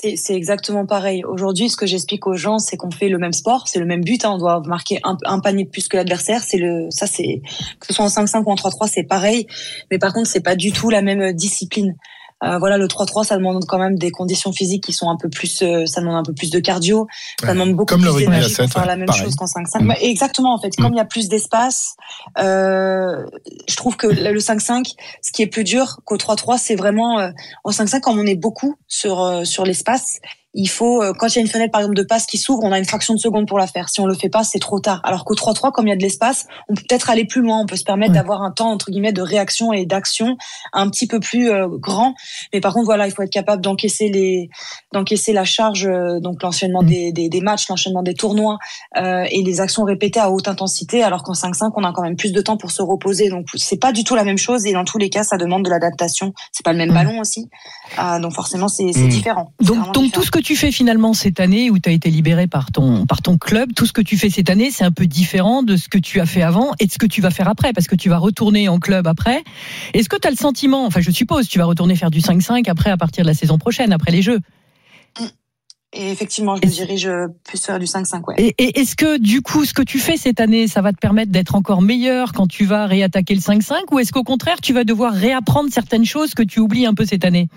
C'est 0.00 0.34
exactement 0.34 0.86
pareil. 0.86 1.24
Aujourd'hui, 1.24 1.68
ce 1.68 1.76
que 1.76 1.86
j'explique 1.86 2.26
aux 2.28 2.36
gens, 2.36 2.58
c'est 2.58 2.76
qu'on 2.76 2.90
fait 2.90 3.08
le 3.08 3.18
même 3.18 3.32
sport, 3.32 3.66
c'est 3.66 3.80
le 3.80 3.84
même 3.84 4.04
but. 4.04 4.24
Hein. 4.24 4.30
on 4.34 4.38
doit 4.38 4.62
marquer 4.64 5.00
un, 5.02 5.16
un, 5.24 5.40
panier 5.40 5.64
de 5.64 5.70
plus 5.70 5.88
que 5.88 5.96
l'adversaire. 5.96 6.42
C'est 6.44 6.58
le, 6.58 6.86
ça, 6.90 7.06
c'est 7.06 7.42
que 7.80 7.86
ce 7.88 7.94
soit 7.94 8.04
en 8.04 8.08
5-5 8.08 8.44
ou 8.44 8.50
en 8.50 8.54
3-3, 8.54 8.88
c'est 8.88 9.02
pareil. 9.02 9.48
Mais 9.90 9.98
par 9.98 10.12
contre, 10.12 10.28
c'est 10.28 10.42
pas 10.42 10.54
du 10.54 10.70
tout 10.70 10.88
la 10.90 11.02
même 11.02 11.32
discipline. 11.32 11.96
Euh, 12.44 12.58
voilà, 12.58 12.78
le 12.78 12.86
3-3, 12.86 13.24
ça 13.24 13.36
demande 13.36 13.64
quand 13.66 13.78
même 13.78 13.98
des 13.98 14.10
conditions 14.10 14.52
physiques 14.52 14.84
qui 14.84 14.92
sont 14.92 15.10
un 15.10 15.16
peu 15.16 15.28
plus, 15.28 15.62
euh, 15.62 15.86
ça 15.86 16.00
demande 16.00 16.16
un 16.16 16.22
peu 16.22 16.32
plus 16.32 16.50
de 16.50 16.60
cardio, 16.60 17.08
ça 17.40 17.52
demande 17.52 17.72
beaucoup 17.72 17.94
comme 17.94 18.02
plus 18.02 18.16
d'énergie 18.16 18.54
pour 18.54 18.70
faire 18.70 18.86
la 18.86 18.96
même 18.96 19.10
chose 19.12 19.34
qu'en 19.34 19.46
5-5. 19.46 19.82
Mm. 19.82 19.94
Exactement, 20.00 20.54
en 20.54 20.60
fait, 20.60 20.74
comme 20.76 20.90
mm. 20.90 20.94
il 20.94 20.98
y 20.98 21.00
a 21.00 21.04
plus 21.04 21.28
d'espace, 21.28 21.96
euh, 22.38 23.26
je 23.68 23.76
trouve 23.76 23.96
que 23.96 24.06
le 24.06 24.38
5-5, 24.38 24.94
ce 25.22 25.32
qui 25.32 25.42
est 25.42 25.48
plus 25.48 25.64
dur 25.64 26.00
qu'au 26.04 26.16
3-3, 26.16 26.58
c'est 26.58 26.76
vraiment 26.76 27.18
euh, 27.18 27.30
en 27.64 27.70
5-5, 27.70 28.00
comme 28.00 28.18
on 28.18 28.26
est 28.26 28.36
beaucoup 28.36 28.76
sur 28.86 29.42
sur 29.44 29.64
l'espace, 29.64 30.20
il 30.58 30.68
faut, 30.68 31.02
euh, 31.04 31.12
quand 31.16 31.28
il 31.28 31.36
y 31.36 31.38
a 31.38 31.40
une 31.40 31.48
fenêtre 31.48 31.70
par 31.70 31.80
exemple 31.80 31.94
de 31.94 32.02
passe 32.02 32.26
qui 32.26 32.36
s'ouvre, 32.36 32.64
on 32.64 32.72
a 32.72 32.78
une 32.78 32.84
fraction 32.84 33.14
de 33.14 33.20
seconde 33.20 33.46
pour 33.46 33.58
la 33.58 33.68
faire. 33.68 33.88
Si 33.88 34.00
on 34.00 34.06
le 34.06 34.14
fait 34.14 34.28
pas, 34.28 34.42
c'est 34.42 34.58
trop 34.58 34.80
tard. 34.80 35.00
Alors 35.04 35.24
qu'au 35.24 35.36
3-3, 35.36 35.70
comme 35.70 35.86
il 35.86 35.90
y 35.90 35.92
a 35.92 35.96
de 35.96 36.02
l'espace, 36.02 36.46
on 36.68 36.74
peut 36.74 36.82
peut-être 36.88 37.10
aller 37.10 37.24
plus 37.24 37.42
loin. 37.42 37.60
On 37.60 37.66
peut 37.66 37.76
se 37.76 37.84
permettre 37.84 38.12
d'avoir 38.12 38.42
un 38.42 38.50
temps 38.50 38.72
entre 38.72 38.90
guillemets 38.90 39.12
de 39.12 39.22
réaction 39.22 39.72
et 39.72 39.86
d'action 39.86 40.36
un 40.72 40.90
petit 40.90 41.06
peu 41.06 41.20
plus 41.20 41.48
euh, 41.48 41.68
grand. 41.68 42.16
Mais 42.52 42.60
par 42.60 42.74
contre, 42.74 42.86
voilà, 42.86 43.06
il 43.06 43.12
faut 43.12 43.22
être 43.22 43.30
capable 43.30 43.62
d'encaisser 43.62 44.08
les, 44.08 44.50
d'encaisser 44.92 45.32
la 45.32 45.44
charge, 45.44 45.86
euh, 45.86 46.18
donc 46.18 46.42
l'enchaînement 46.42 46.82
mm. 46.82 46.86
des, 46.86 47.12
des, 47.12 47.28
des, 47.28 47.40
matchs, 47.40 47.68
l'enchaînement 47.68 48.02
des 48.02 48.14
tournois 48.14 48.58
euh, 48.96 49.26
et 49.30 49.44
les 49.44 49.60
actions 49.60 49.84
répétées 49.84 50.18
à 50.18 50.28
haute 50.28 50.48
intensité. 50.48 51.04
Alors 51.04 51.22
qu'en 51.22 51.34
5-5, 51.34 51.70
on 51.76 51.84
a 51.84 51.92
quand 51.92 52.02
même 52.02 52.16
plus 52.16 52.32
de 52.32 52.40
temps 52.40 52.56
pour 52.56 52.72
se 52.72 52.82
reposer. 52.82 53.28
Donc 53.28 53.46
c'est 53.54 53.80
pas 53.80 53.92
du 53.92 54.02
tout 54.02 54.16
la 54.16 54.24
même 54.24 54.38
chose. 54.38 54.66
Et 54.66 54.72
dans 54.72 54.84
tous 54.84 54.98
les 54.98 55.08
cas, 55.08 55.22
ça 55.22 55.36
demande 55.36 55.64
de 55.64 55.70
l'adaptation. 55.70 56.32
C'est 56.50 56.64
pas 56.64 56.72
le 56.72 56.78
même 56.78 56.90
mm. 56.90 56.94
ballon 56.94 57.20
aussi. 57.20 57.48
donc 58.20 58.32
forcément, 58.32 58.66
c'est 58.66 58.86
mm. 58.86 59.08
différent. 59.08 59.52
Donc, 59.60 59.94
donc 59.94 60.10
tout 60.10 60.24
ce 60.24 60.32
que 60.32 60.40
tu 60.47 60.47
fais 60.56 60.70
finalement 60.70 61.14
cette 61.14 61.40
année 61.40 61.70
où 61.70 61.78
tu 61.78 61.88
as 61.88 61.92
été 61.92 62.10
libéré 62.10 62.46
par 62.46 62.70
ton, 62.70 63.06
par 63.06 63.22
ton 63.22 63.38
club, 63.38 63.72
tout 63.74 63.86
ce 63.86 63.92
que 63.92 64.00
tu 64.00 64.16
fais 64.16 64.30
cette 64.30 64.50
année, 64.50 64.70
c'est 64.70 64.84
un 64.84 64.92
peu 64.92 65.06
différent 65.06 65.62
de 65.62 65.76
ce 65.76 65.88
que 65.88 65.98
tu 65.98 66.20
as 66.20 66.26
fait 66.26 66.42
avant 66.42 66.72
et 66.80 66.86
de 66.86 66.92
ce 66.92 66.98
que 66.98 67.06
tu 67.06 67.20
vas 67.20 67.30
faire 67.30 67.48
après, 67.48 67.72
parce 67.72 67.86
que 67.86 67.96
tu 67.96 68.08
vas 68.08 68.18
retourner 68.18 68.68
en 68.68 68.78
club 68.78 69.06
après. 69.06 69.42
Est-ce 69.94 70.08
que 70.08 70.16
tu 70.16 70.28
as 70.28 70.30
le 70.30 70.36
sentiment, 70.36 70.86
enfin 70.86 71.00
je 71.00 71.10
suppose, 71.10 71.48
tu 71.48 71.58
vas 71.58 71.64
retourner 71.64 71.96
faire 71.96 72.10
du 72.10 72.20
5-5 72.20 72.68
après 72.68 72.90
à 72.90 72.96
partir 72.96 73.24
de 73.24 73.28
la 73.28 73.34
saison 73.34 73.58
prochaine, 73.58 73.92
après 73.92 74.12
les 74.12 74.22
Jeux? 74.22 74.40
Et 75.94 76.10
effectivement, 76.10 76.54
je 76.56 76.66
me 76.66 76.70
dirige 76.70 77.10
plus 77.44 77.64
faire 77.64 77.78
du 77.78 77.86
5-5. 77.86 78.22
Ouais. 78.28 78.54
Et, 78.58 78.80
est-ce 78.80 78.94
que 78.94 79.18
du 79.18 79.40
coup, 79.40 79.64
ce 79.64 79.72
que 79.72 79.82
tu 79.82 79.98
fais 79.98 80.18
cette 80.18 80.38
année, 80.38 80.68
ça 80.68 80.82
va 80.82 80.92
te 80.92 80.98
permettre 80.98 81.32
d'être 81.32 81.54
encore 81.54 81.80
meilleur 81.80 82.32
quand 82.32 82.46
tu 82.46 82.66
vas 82.66 82.86
réattaquer 82.86 83.34
le 83.34 83.40
5-5 83.40 83.84
ou 83.90 83.98
est-ce 83.98 84.12
qu'au 84.12 84.22
contraire, 84.22 84.60
tu 84.60 84.74
vas 84.74 84.84
devoir 84.84 85.14
réapprendre 85.14 85.70
certaines 85.72 86.04
choses 86.04 86.34
que 86.34 86.42
tu 86.42 86.60
oublies 86.60 86.84
un 86.84 86.92
peu 86.92 87.06
cette 87.06 87.24
année? 87.24 87.48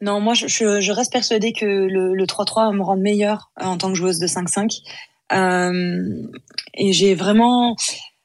Non, 0.00 0.20
moi, 0.20 0.34
je, 0.34 0.92
reste 0.92 1.12
persuadée 1.12 1.52
que 1.52 1.64
le, 1.64 2.24
3-3 2.24 2.66
va 2.66 2.72
me 2.72 2.82
rendre 2.82 3.02
meilleure 3.02 3.50
euh, 3.60 3.64
en 3.64 3.78
tant 3.78 3.88
que 3.88 3.94
joueuse 3.94 4.18
de 4.18 4.26
5-5. 4.26 4.82
Euh, 5.32 6.28
et 6.74 6.92
j'ai 6.92 7.14
vraiment, 7.14 7.76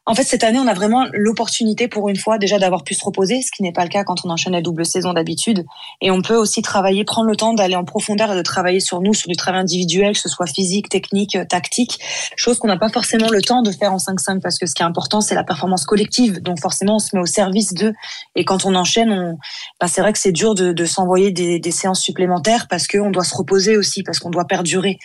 en 0.08 0.16
fait, 0.16 0.24
cette 0.24 0.44
année, 0.44 0.58
on 0.58 0.66
a 0.68 0.74
vraiment 0.74 1.06
l'opportunité 1.14 1.88
pour 1.88 2.10
une 2.10 2.16
fois 2.16 2.40
déjà 2.40 2.58
d'avoir 2.58 2.84
pu 2.84 2.96
se 2.96 3.06
reposer, 3.06 3.44
ce 3.44 3.52
qui 3.52 3.62
n'est 3.62 3.72
pas 3.72 3.84
le 3.84 3.90
cas 3.90 4.04
quand 4.04 4.26
on 4.26 4.32
enchaîne 4.32 4.54
la 4.54 4.62
double 4.62 4.84
saison 4.84 5.14
d'habitude. 5.14 5.64
Et 6.02 6.10
on 6.10 6.24
peut 6.24 6.36
aussi 6.36 6.64
travailler, 6.64 7.06
prendre 7.06 7.30
le 7.30 7.36
temps 7.36 7.54
d'aller 7.54 7.76
en 7.76 7.86
profondeur 7.86 8.34
et 8.34 8.36
de 8.36 8.42
travailler 8.42 8.80
sur 8.80 9.00
nous, 9.00 9.14
sur 9.14 9.30
du 9.30 9.36
travail 9.36 9.62
individuel, 9.62 10.14
que 10.14 10.20
ce 10.20 10.28
soit 10.28 10.48
physique, 10.48 10.90
technique, 10.90 11.38
tactique, 11.48 12.00
chose 12.36 12.58
qu'on 12.58 12.68
n'a 12.68 12.80
pas 12.80 12.90
forcément 12.90 13.30
le 13.30 13.42
temps 13.44 13.62
de 13.62 13.72
faire 13.72 13.94
en 13.94 13.98
5-5 13.98 14.42
parce 14.42 14.58
que 14.58 14.66
ce 14.66 14.74
qui 14.74 14.82
est 14.82 14.86
important, 14.86 15.22
c'est 15.22 15.36
la 15.36 15.44
performance 15.44 15.86
collective. 15.86 16.42
Donc 16.42 16.60
forcément, 16.60 16.96
on 16.96 17.00
se 17.00 17.16
met 17.16 17.22
au 17.22 17.28
service 17.28 17.76
d'eux. 17.76 17.94
Et 18.36 18.44
quand 18.44 18.66
on 18.66 18.74
enchaîne, 18.74 19.12
on, 19.12 19.38
bah, 19.80 19.88
c'est 19.88 20.02
vrai 20.02 20.14
que 20.14 20.20
c'est 20.20 20.32
dur 20.32 20.56
de, 20.56 20.86
s'envoyer 20.86 21.32
des 21.32 21.72
séances 21.72 22.02
supplémentaires 22.02 22.68
parce 22.68 22.88
qu'on 22.88 23.12
doit 23.12 23.24
se 23.24 23.36
reposer 23.36 23.78
aussi, 23.78 24.02
parce 24.02 24.18
qu'on 24.18 24.32
doit 24.32 24.46
perdurer. 24.46 24.98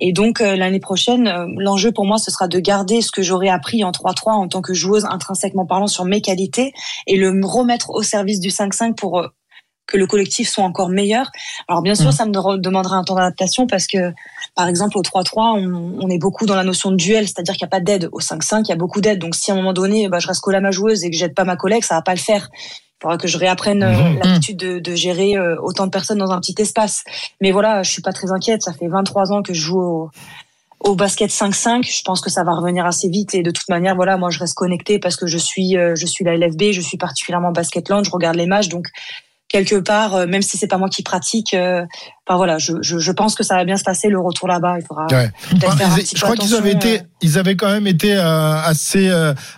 Et 0.00 0.12
donc 0.12 0.40
euh, 0.40 0.56
l'année 0.56 0.80
prochaine, 0.80 1.28
euh, 1.28 1.46
l'enjeu 1.58 1.92
pour 1.92 2.06
moi, 2.06 2.18
ce 2.18 2.30
sera 2.30 2.48
de 2.48 2.58
garder 2.58 3.02
ce 3.02 3.10
que 3.10 3.22
j'aurais 3.22 3.48
appris 3.48 3.84
en 3.84 3.90
3-3 3.90 4.32
en 4.32 4.48
tant 4.48 4.62
que 4.62 4.74
joueuse 4.74 5.04
intrinsèquement 5.04 5.66
parlant 5.66 5.86
sur 5.86 6.04
mes 6.04 6.20
qualités 6.20 6.72
et 7.06 7.16
le 7.16 7.28
remettre 7.44 7.90
au 7.90 8.02
service 8.02 8.40
du 8.40 8.48
5-5 8.48 8.94
pour 8.94 9.20
euh, 9.20 9.28
que 9.86 9.96
le 9.96 10.06
collectif 10.06 10.48
soit 10.48 10.64
encore 10.64 10.88
meilleur. 10.88 11.30
Alors 11.68 11.82
bien 11.82 11.94
sûr, 11.94 12.10
mmh. 12.10 12.12
ça 12.12 12.24
me 12.24 12.56
demandera 12.58 12.96
un 12.96 13.04
temps 13.04 13.16
d'adaptation 13.16 13.66
parce 13.66 13.86
que, 13.86 14.12
par 14.54 14.68
exemple, 14.68 14.96
au 14.96 15.02
3-3, 15.02 15.98
on, 16.00 16.08
est 16.08 16.18
beaucoup 16.18 16.46
dans 16.46 16.54
la 16.54 16.62
notion 16.62 16.92
de 16.92 16.96
duel, 16.96 17.26
c'est-à-dire 17.26 17.54
qu'il 17.56 17.64
n'y 17.64 17.70
a 17.70 17.76
pas 17.76 17.80
d'aide. 17.80 18.08
Au 18.12 18.20
5-5, 18.20 18.62
il 18.66 18.68
y 18.68 18.72
a 18.72 18.76
beaucoup 18.76 19.00
d'aide. 19.00 19.18
Donc 19.18 19.34
si 19.34 19.50
à 19.50 19.54
un 19.54 19.56
moment 19.56 19.72
donné, 19.72 20.08
bah, 20.08 20.20
je 20.20 20.28
reste 20.28 20.42
collé 20.42 20.58
à 20.58 20.60
ma 20.60 20.70
joueuse 20.70 21.02
et 21.02 21.10
que 21.10 21.16
j'aide 21.16 21.34
pas 21.34 21.44
ma 21.44 21.56
collègue, 21.56 21.82
ça 21.82 21.96
va 21.96 22.02
pas 22.02 22.14
le 22.14 22.20
faire. 22.20 22.48
Faudra 23.00 23.16
que 23.16 23.28
je 23.28 23.38
réapprenne 23.38 23.78
mmh. 23.78 24.18
l'habitude 24.22 24.56
de, 24.58 24.78
de, 24.78 24.94
gérer 24.94 25.38
autant 25.62 25.86
de 25.86 25.90
personnes 25.90 26.18
dans 26.18 26.32
un 26.32 26.40
petit 26.40 26.54
espace. 26.58 27.02
Mais 27.40 27.50
voilà, 27.50 27.82
je 27.82 27.90
suis 27.90 28.02
pas 28.02 28.12
très 28.12 28.30
inquiète. 28.30 28.62
Ça 28.62 28.72
fait 28.72 28.88
23 28.88 29.32
ans 29.32 29.42
que 29.42 29.54
je 29.54 29.60
joue 29.60 29.80
au, 29.80 30.10
au 30.80 30.94
basket 30.94 31.30
5-5, 31.30 31.84
je 31.84 32.02
pense 32.02 32.20
que 32.20 32.30
ça 32.30 32.42
va 32.42 32.52
revenir 32.52 32.86
assez 32.86 33.08
vite 33.08 33.34
et 33.34 33.42
de 33.42 33.50
toute 33.50 33.68
manière, 33.68 33.94
voilà, 33.94 34.16
moi 34.16 34.30
je 34.30 34.38
reste 34.38 34.54
connecté 34.54 34.98
parce 34.98 35.16
que 35.16 35.26
je 35.26 35.36
suis, 35.36 35.76
euh, 35.76 35.94
je 35.94 36.06
suis 36.06 36.24
la 36.24 36.36
LFB, 36.36 36.72
je 36.72 36.80
suis 36.80 36.96
particulièrement 36.96 37.52
Basketland, 37.52 38.04
je 38.04 38.10
regarde 38.10 38.36
les 38.36 38.46
matchs, 38.46 38.68
donc 38.68 38.86
quelque 39.50 39.80
part, 39.80 40.14
euh, 40.14 40.26
même 40.26 40.42
si 40.42 40.56
c'est 40.56 40.68
pas 40.68 40.78
moi 40.78 40.88
qui 40.88 41.02
pratique, 41.02 41.54
euh, 41.54 41.84
enfin 42.26 42.36
voilà, 42.36 42.58
je, 42.58 42.74
je, 42.82 42.98
je, 42.98 43.12
pense 43.12 43.34
que 43.34 43.42
ça 43.42 43.56
va 43.56 43.64
bien 43.64 43.76
se 43.76 43.82
passer 43.82 44.08
le 44.08 44.20
retour 44.20 44.46
là-bas. 44.46 44.76
Il 44.78 44.86
faudra 44.86 45.06
ouais. 45.10 45.30
faire 45.76 45.92
un 45.92 45.96
petit 45.96 46.16
je 46.16 46.22
crois 46.22 46.36
qu'ils 46.36 46.54
avaient 46.54 46.72
été, 46.72 47.02
ils 47.20 47.36
avaient 47.36 47.56
quand 47.56 47.70
même 47.70 47.88
été 47.88 48.14
assez 48.14 49.10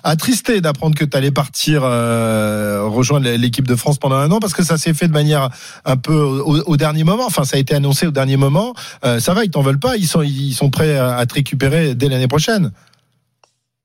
attristés 0.03 0.63
d'apprendre 0.63 0.97
que 0.97 1.05
tu 1.05 1.17
allais 1.17 1.31
partir 1.31 1.83
rejoindre 1.83 3.29
l'équipe 3.29 3.69
de 3.69 3.77
France 3.77 3.99
pendant 3.99 4.17
un 4.17 4.31
an 4.31 4.41
parce 4.41 4.55
que 4.55 4.65
ça 4.65 4.79
s'est 4.79 4.95
fait 4.95 5.09
de 5.09 5.13
manière 5.13 5.51
un 5.85 5.97
peu 5.97 6.15
au, 6.15 6.63
au, 6.63 6.77
dernier 6.79 7.05
moment. 7.05 7.27
Enfin, 7.27 7.45
ça 7.45 7.59
a 7.59 7.61
été 7.61 7.75
annoncé 7.75 8.07
au 8.07 8.11
dernier 8.11 8.39
moment. 8.39 8.73
ça 9.03 9.35
va, 9.35 9.45
ils 9.45 9.51
t'en 9.51 9.63
veulent 9.63 9.79
pas. 9.79 9.97
Ils 9.97 10.07
sont, 10.07 10.23
ils 10.23 10.55
sont 10.55 10.71
prêts 10.71 10.97
à 10.97 11.25
te 11.27 11.35
récupérer 11.35 11.95
dès 11.95 12.09
l'année 12.09 12.29
prochaine. 12.29 12.73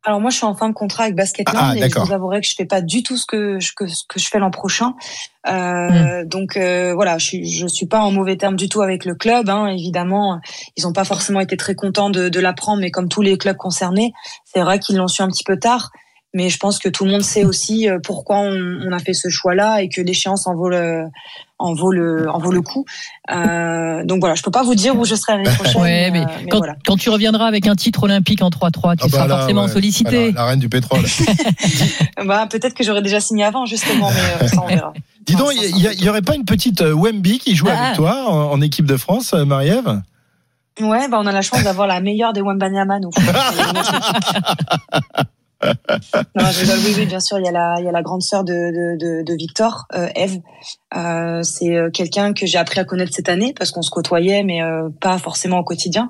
Alors 0.07 0.21
moi, 0.21 0.29
je 0.29 0.37
suis 0.37 0.45
en 0.45 0.55
fin 0.55 0.69
de 0.69 0.73
contrat 0.73 1.03
avec 1.03 1.15
Basketland 1.15 1.57
ah, 1.61 1.75
et 1.75 1.89
je 1.89 1.99
vous 1.99 2.13
avouerai 2.13 2.39
que 2.39 2.47
je 2.47 2.55
fais 2.55 2.63
pas 2.63 2.79
du 2.79 3.03
tout 3.03 3.17
ce 3.17 3.25
que 3.25 3.59
je, 3.59 3.73
que, 3.75 3.87
ce 3.87 4.05
que 4.07 4.21
je 4.21 4.29
fais 4.29 4.39
l'an 4.39 4.51
prochain. 4.51 4.93
Euh, 5.49 6.23
hmm. 6.23 6.29
Donc 6.29 6.55
euh, 6.55 6.93
voilà, 6.93 7.17
je 7.17 7.25
suis, 7.25 7.51
je 7.51 7.67
suis 7.67 7.87
pas 7.87 7.99
en 7.99 8.11
mauvais 8.11 8.37
terme 8.37 8.55
du 8.55 8.69
tout 8.69 8.81
avec 8.81 9.03
le 9.03 9.15
club. 9.15 9.49
Hein. 9.49 9.67
Évidemment, 9.67 10.39
ils 10.77 10.85
n'ont 10.85 10.93
pas 10.93 11.03
forcément 11.03 11.41
été 11.41 11.57
très 11.57 11.75
contents 11.75 12.09
de, 12.09 12.29
de 12.29 12.39
l'apprendre, 12.39 12.79
mais 12.79 12.89
comme 12.89 13.09
tous 13.09 13.21
les 13.21 13.37
clubs 13.37 13.57
concernés, 13.57 14.13
c'est 14.45 14.61
vrai 14.61 14.79
qu'ils 14.79 14.95
l'ont 14.95 15.09
su 15.09 15.21
un 15.21 15.27
petit 15.27 15.43
peu 15.43 15.59
tard 15.59 15.91
mais 16.37 16.49
je 16.49 16.59
pense 16.59 16.77
que 16.77 16.87
tout 16.87 17.03
le 17.03 17.09
monde 17.09 17.23
sait 17.23 17.43
aussi 17.43 17.89
euh, 17.89 17.97
pourquoi 17.97 18.37
on, 18.37 18.91
a 18.91 18.99
fait 18.99 19.15
ce 19.15 19.27
choix-là 19.27 19.81
et 19.81 19.89
que 19.89 20.01
l'échéance 20.01 20.45
en 20.45 20.53
vaut 20.53 20.69
le, 20.69 21.05
en 21.57 21.73
vaut 21.73 21.91
le, 21.91 22.29
en 22.29 22.37
vaut 22.37 22.51
le 22.51 22.61
coup. 22.61 22.85
Euh, 23.31 24.05
donc 24.05 24.19
voilà, 24.19 24.35
je 24.35 24.43
peux 24.43 24.51
pas 24.51 24.61
vous 24.61 24.75
dire 24.75 24.95
où 24.95 25.03
je 25.03 25.15
serai 25.15 25.33
l'année 25.33 25.55
prochaine. 25.55 25.81
Ouais, 25.81 26.11
mais, 26.11 26.25
quand, 26.51 26.61
quand, 26.85 26.95
tu 26.95 27.09
reviendras 27.09 27.47
avec 27.47 27.65
un 27.65 27.73
titre 27.73 28.03
olympique 28.03 28.43
en 28.43 28.49
3-3, 28.49 28.51
tu 28.51 28.61
ah 28.61 28.71
bah 28.83 29.09
seras 29.09 29.27
forcément 29.27 29.67
sollicité. 29.67 30.31
la 30.31 30.45
reine 30.45 30.59
du 30.59 30.69
pétrole. 30.69 31.05
bah, 32.23 32.45
peut-être 32.47 32.75
que 32.75 32.83
j'aurais 32.83 33.01
déjà 33.01 33.19
signé 33.19 33.43
avant, 33.43 33.65
justement, 33.65 34.11
mais 34.11 34.45
euh, 34.45 34.47
ça 34.47 34.61
on 34.61 34.67
verra. 34.67 34.93
Dis 35.25 35.33
donc, 35.33 35.53
il 35.55 36.03
y, 36.03 36.07
aurait 36.07 36.21
pas 36.21 36.35
une 36.35 36.45
petite 36.45 36.81
Wemby 36.81 37.39
qui 37.39 37.55
joue 37.55 37.67
avec 37.67 37.79
ah. 37.81 37.93
toi 37.95 38.29
en, 38.29 38.61
équipe 38.61 38.85
de 38.85 38.95
France, 38.95 39.33
Marie-Ève? 39.33 40.03
Ouais, 40.81 41.09
bah 41.09 41.17
on 41.19 41.25
a 41.25 41.31
la 41.31 41.41
chance 41.41 41.63
d'avoir 41.63 41.87
la 41.87 41.99
meilleure 41.99 42.33
des 42.33 42.41
Wembanyama, 42.41 42.99
nous. 42.99 43.09
oui, 45.63 46.93
oui, 46.97 47.05
bien 47.05 47.19
sûr, 47.19 47.39
il 47.39 47.45
y 47.45 47.47
a 47.47 47.51
la, 47.51 47.75
il 47.79 47.85
y 47.85 47.87
a 47.87 47.91
la 47.91 48.01
grande 48.01 48.21
sœur 48.21 48.43
de, 48.43 48.53
de, 48.53 49.23
de, 49.23 49.33
Victor, 49.33 49.85
euh, 49.95 50.07
Eve. 50.15 50.39
Euh, 50.95 51.41
c'est 51.43 51.75
euh, 51.75 51.89
quelqu'un 51.89 52.33
que 52.33 52.45
j'ai 52.45 52.57
appris 52.57 52.79
à 52.79 52.83
connaître 52.83 53.13
cette 53.13 53.29
année 53.29 53.53
parce 53.57 53.71
qu'on 53.71 53.81
se 53.81 53.89
côtoyait, 53.89 54.43
mais 54.43 54.61
euh, 54.61 54.89
pas 55.01 55.17
forcément 55.17 55.59
au 55.59 55.63
quotidien. 55.63 56.09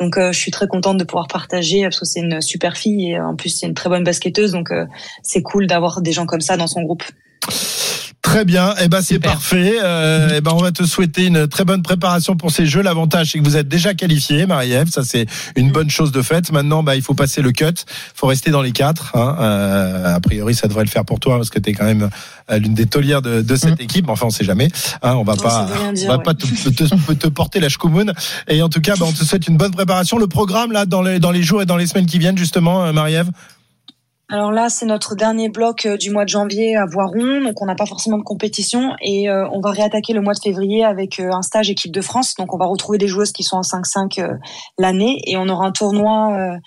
Donc, 0.00 0.18
je 0.18 0.36
suis 0.36 0.50
très 0.50 0.66
contente 0.66 0.98
de 0.98 1.04
pouvoir 1.04 1.26
partager 1.26 1.82
parce 1.84 1.98
que 1.98 2.04
c'est 2.04 2.20
une 2.20 2.42
super 2.42 2.76
fille 2.76 3.12
et 3.12 3.20
en 3.20 3.34
plus 3.34 3.48
c'est 3.48 3.66
une 3.66 3.72
très 3.72 3.88
bonne 3.88 4.04
basketteuse. 4.04 4.52
Donc, 4.52 4.70
c'est 5.22 5.40
cool 5.40 5.66
d'avoir 5.66 6.02
des 6.02 6.12
gens 6.12 6.26
comme 6.26 6.42
ça 6.42 6.58
dans 6.58 6.66
son 6.66 6.82
groupe. 6.82 7.02
Très 8.26 8.44
bien, 8.44 8.72
et 8.72 8.82
eh 8.82 8.88
ben 8.88 9.02
c'est 9.02 9.20
parfait. 9.20 9.78
Euh, 9.80 10.30
eh 10.34 10.40
ben 10.40 10.50
on 10.52 10.60
va 10.60 10.72
te 10.72 10.82
souhaiter 10.82 11.26
une 11.26 11.46
très 11.46 11.64
bonne 11.64 11.82
préparation 11.82 12.34
pour 12.34 12.50
ces 12.50 12.66
jeux. 12.66 12.82
L'avantage 12.82 13.30
c'est 13.30 13.38
que 13.38 13.44
vous 13.44 13.56
êtes 13.56 13.68
déjà 13.68 13.94
qualifié, 13.94 14.46
Marie-Ève, 14.46 14.90
ça 14.90 15.04
c'est 15.04 15.26
une 15.54 15.70
bonne 15.70 15.90
chose 15.90 16.10
de 16.10 16.20
fait. 16.22 16.50
Maintenant, 16.50 16.82
bah 16.82 16.96
il 16.96 17.02
faut 17.02 17.14
passer 17.14 17.40
le 17.40 17.52
cut, 17.52 17.84
faut 18.16 18.26
rester 18.26 18.50
dans 18.50 18.62
les 18.62 18.72
quatre. 18.72 19.14
Hein. 19.14 19.36
Euh, 19.38 20.16
a 20.16 20.18
priori, 20.18 20.56
ça 20.56 20.66
devrait 20.66 20.82
le 20.82 20.90
faire 20.90 21.04
pour 21.04 21.20
toi 21.20 21.36
parce 21.36 21.50
que 21.50 21.60
tu 21.60 21.70
es 21.70 21.72
quand 21.72 21.84
même 21.84 22.10
euh, 22.50 22.58
l'une 22.58 22.74
des 22.74 22.86
taulières 22.86 23.22
de, 23.22 23.42
de 23.42 23.56
cette 23.56 23.78
mm. 23.78 23.84
équipe. 23.84 24.08
Enfin, 24.08 24.26
on 24.26 24.30
sait 24.30 24.44
jamais. 24.44 24.70
Hein, 25.02 25.14
on 25.14 25.22
va 25.22 25.36
pas, 25.36 25.68
on 25.96 26.08
va 26.08 26.18
pas 26.18 26.34
te, 26.34 26.46
te, 26.46 27.12
te, 27.12 27.28
porter 27.28 27.60
la 27.60 27.68
chkoumoun. 27.68 28.12
Et 28.48 28.60
en 28.60 28.68
tout 28.68 28.80
cas, 28.80 28.96
bah, 28.98 29.06
on 29.08 29.12
te 29.12 29.22
souhaite 29.22 29.46
une 29.46 29.56
bonne 29.56 29.72
préparation. 29.72 30.18
Le 30.18 30.26
programme 30.26 30.72
là 30.72 30.84
dans 30.84 31.00
les 31.00 31.20
dans 31.20 31.30
les 31.30 31.44
jours 31.44 31.62
et 31.62 31.66
dans 31.66 31.76
les 31.76 31.86
semaines 31.86 32.06
qui 32.06 32.18
viennent 32.18 32.38
justement, 32.38 32.86
euh, 32.86 32.92
Marie-Ève? 32.92 33.30
Alors 34.28 34.50
là, 34.50 34.68
c'est 34.68 34.86
notre 34.86 35.14
dernier 35.14 35.48
bloc 35.48 35.86
euh, 35.86 35.96
du 35.96 36.10
mois 36.10 36.24
de 36.24 36.30
janvier 36.30 36.74
à 36.74 36.84
Voiron, 36.84 37.42
donc 37.42 37.62
on 37.62 37.66
n'a 37.66 37.76
pas 37.76 37.86
forcément 37.86 38.18
de 38.18 38.24
compétition 38.24 38.96
et 39.00 39.30
euh, 39.30 39.48
on 39.52 39.60
va 39.60 39.70
réattaquer 39.70 40.14
le 40.14 40.20
mois 40.20 40.32
de 40.32 40.40
février 40.40 40.84
avec 40.84 41.20
euh, 41.20 41.30
un 41.32 41.42
stage 41.42 41.70
équipe 41.70 41.92
de 41.92 42.00
France. 42.00 42.34
Donc 42.34 42.52
on 42.52 42.58
va 42.58 42.66
retrouver 42.66 42.98
des 42.98 43.06
joueuses 43.06 43.30
qui 43.30 43.44
sont 43.44 43.56
en 43.56 43.60
5-5 43.60 44.36
l'année 44.78 45.20
et 45.26 45.36
on 45.36 45.48
aura 45.48 45.66
un 45.66 45.70
tournoi 45.70 46.58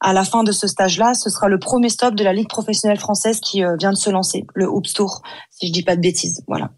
à 0.00 0.12
la 0.12 0.24
fin 0.24 0.44
de 0.44 0.52
ce 0.52 0.68
stage-là. 0.68 1.14
Ce 1.14 1.28
sera 1.28 1.48
le 1.48 1.58
premier 1.58 1.88
stop 1.88 2.14
de 2.14 2.22
la 2.22 2.32
Ligue 2.32 2.48
professionnelle 2.48 3.00
française 3.00 3.40
qui 3.40 3.64
vient 3.78 3.90
de 3.90 3.96
se 3.96 4.10
lancer, 4.10 4.44
le 4.54 4.68
Hoops 4.68 4.92
Tour, 4.94 5.22
si 5.50 5.66
je 5.66 5.72
dis 5.72 5.82
pas 5.82 5.96
de 5.96 6.00
bêtises. 6.00 6.44
Voilà. 6.46 6.70